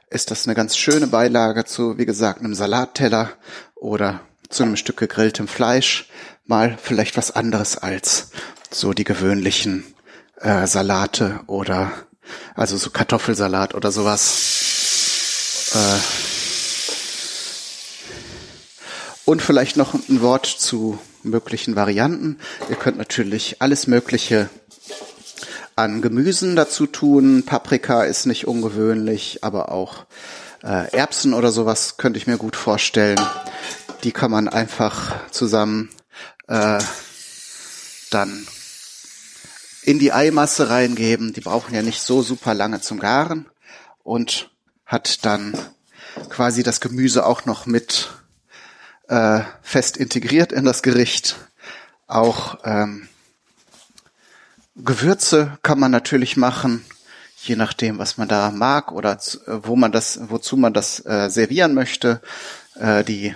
ist 0.09 0.31
das 0.31 0.47
eine 0.47 0.55
ganz 0.55 0.75
schöne 0.75 1.05
Beilage 1.05 1.65
zu, 1.65 1.99
wie 1.99 2.07
gesagt, 2.07 2.39
einem 2.39 2.55
Salatteller 2.55 3.29
oder 3.75 4.21
zu 4.49 4.63
einem 4.63 4.77
Stück 4.77 4.97
gegrilltem 4.97 5.47
Fleisch. 5.47 6.09
Mal 6.43 6.75
vielleicht 6.81 7.17
was 7.17 7.29
anderes 7.29 7.77
als 7.77 8.31
so 8.71 8.93
die 8.93 9.03
gewöhnlichen 9.03 9.83
äh, 10.41 10.65
Salate 10.65 11.41
oder 11.45 11.91
also 12.55 12.77
so 12.77 12.89
Kartoffelsalat 12.89 13.75
oder 13.75 13.91
sowas. 13.91 14.76
Äh, 15.73 15.99
und 19.25 19.41
vielleicht 19.41 19.75
noch 19.77 19.93
ein 19.93 20.21
Wort 20.21 20.45
zu 20.45 20.99
möglichen 21.23 21.75
Varianten. 21.75 22.39
Ihr 22.69 22.75
könnt 22.75 22.97
natürlich 22.97 23.61
alles 23.61 23.87
Mögliche 23.87 24.49
an 25.75 26.01
Gemüsen 26.01 26.55
dazu 26.55 26.87
tun. 26.87 27.43
Paprika 27.45 28.03
ist 28.03 28.25
nicht 28.25 28.47
ungewöhnlich, 28.47 29.43
aber 29.43 29.71
auch 29.71 30.05
äh, 30.63 30.89
Erbsen 30.91 31.33
oder 31.33 31.51
sowas 31.51 31.97
könnte 31.97 32.17
ich 32.17 32.27
mir 32.27 32.37
gut 32.37 32.55
vorstellen. 32.55 33.19
Die 34.03 34.11
kann 34.11 34.31
man 34.31 34.47
einfach 34.47 35.29
zusammen 35.29 35.89
äh, 36.47 36.79
dann 38.09 38.47
in 39.83 39.99
die 39.99 40.11
Eimasse 40.11 40.69
reingeben. 40.69 41.33
Die 41.33 41.41
brauchen 41.41 41.75
ja 41.75 41.81
nicht 41.81 42.01
so 42.01 42.21
super 42.21 42.53
lange 42.53 42.81
zum 42.81 42.99
Garen. 42.99 43.47
Und 44.03 44.49
hat 44.87 45.25
dann 45.25 45.53
quasi 46.29 46.63
das 46.63 46.81
Gemüse 46.81 47.25
auch 47.25 47.45
noch 47.45 47.65
mit 47.65 48.09
äh, 49.09 49.41
fest 49.61 49.97
integriert 49.97 50.51
in 50.51 50.65
das 50.65 50.81
Gericht. 50.81 51.35
Auch 52.07 52.59
ähm, 52.63 53.07
Gewürze 54.75 55.57
kann 55.61 55.79
man 55.79 55.91
natürlich 55.91 56.37
machen, 56.37 56.85
je 57.43 57.55
nachdem, 57.55 57.97
was 57.97 58.17
man 58.17 58.27
da 58.27 58.51
mag 58.51 58.91
oder 58.91 59.19
wo 59.47 59.75
man 59.75 59.91
das, 59.91 60.19
wozu 60.29 60.55
man 60.55 60.73
das 60.73 61.05
äh, 61.05 61.29
servieren 61.29 61.73
möchte. 61.73 62.21
Äh, 62.75 63.03
die 63.03 63.35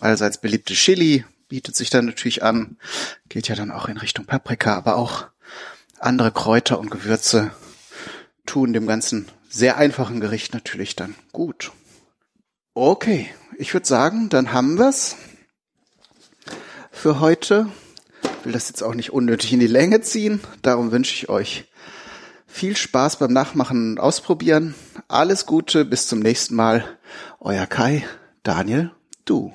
allseits 0.00 0.38
beliebte 0.38 0.74
Chili 0.74 1.24
bietet 1.48 1.76
sich 1.76 1.90
dann 1.90 2.06
natürlich 2.06 2.42
an, 2.42 2.76
geht 3.28 3.48
ja 3.48 3.54
dann 3.54 3.70
auch 3.70 3.88
in 3.88 3.98
Richtung 3.98 4.26
Paprika, 4.26 4.76
aber 4.76 4.96
auch 4.96 5.26
andere 5.98 6.32
Kräuter 6.32 6.78
und 6.78 6.90
Gewürze 6.90 7.50
tun 8.46 8.72
dem 8.72 8.86
Ganzen 8.86 9.28
sehr 9.48 9.76
einfachen 9.76 10.20
Gericht 10.20 10.54
natürlich 10.54 10.96
dann 10.96 11.14
gut. 11.32 11.72
Okay, 12.74 13.28
ich 13.58 13.72
würde 13.74 13.86
sagen, 13.86 14.28
dann 14.28 14.52
haben 14.52 14.78
wir's 14.78 15.16
für 16.90 17.20
heute. 17.20 17.68
Ich 18.40 18.44
will 18.44 18.52
das 18.52 18.68
jetzt 18.68 18.82
auch 18.82 18.94
nicht 18.94 19.12
unnötig 19.12 19.52
in 19.52 19.60
die 19.60 19.66
Länge 19.66 20.00
ziehen. 20.00 20.40
Darum 20.62 20.92
wünsche 20.92 21.14
ich 21.14 21.28
euch 21.28 21.68
Viel 22.50 22.76
Spaß 22.76 23.18
beim 23.18 23.32
Nachmachen 23.32 23.92
und 23.92 24.00
Ausprobieren. 24.00 24.74
Alles 25.06 25.46
Gute, 25.46 25.84
bis 25.84 26.08
zum 26.08 26.18
nächsten 26.18 26.56
Mal. 26.56 26.98
Euer 27.38 27.66
Kai, 27.66 28.04
Daniel, 28.42 28.90
du. 29.26 29.52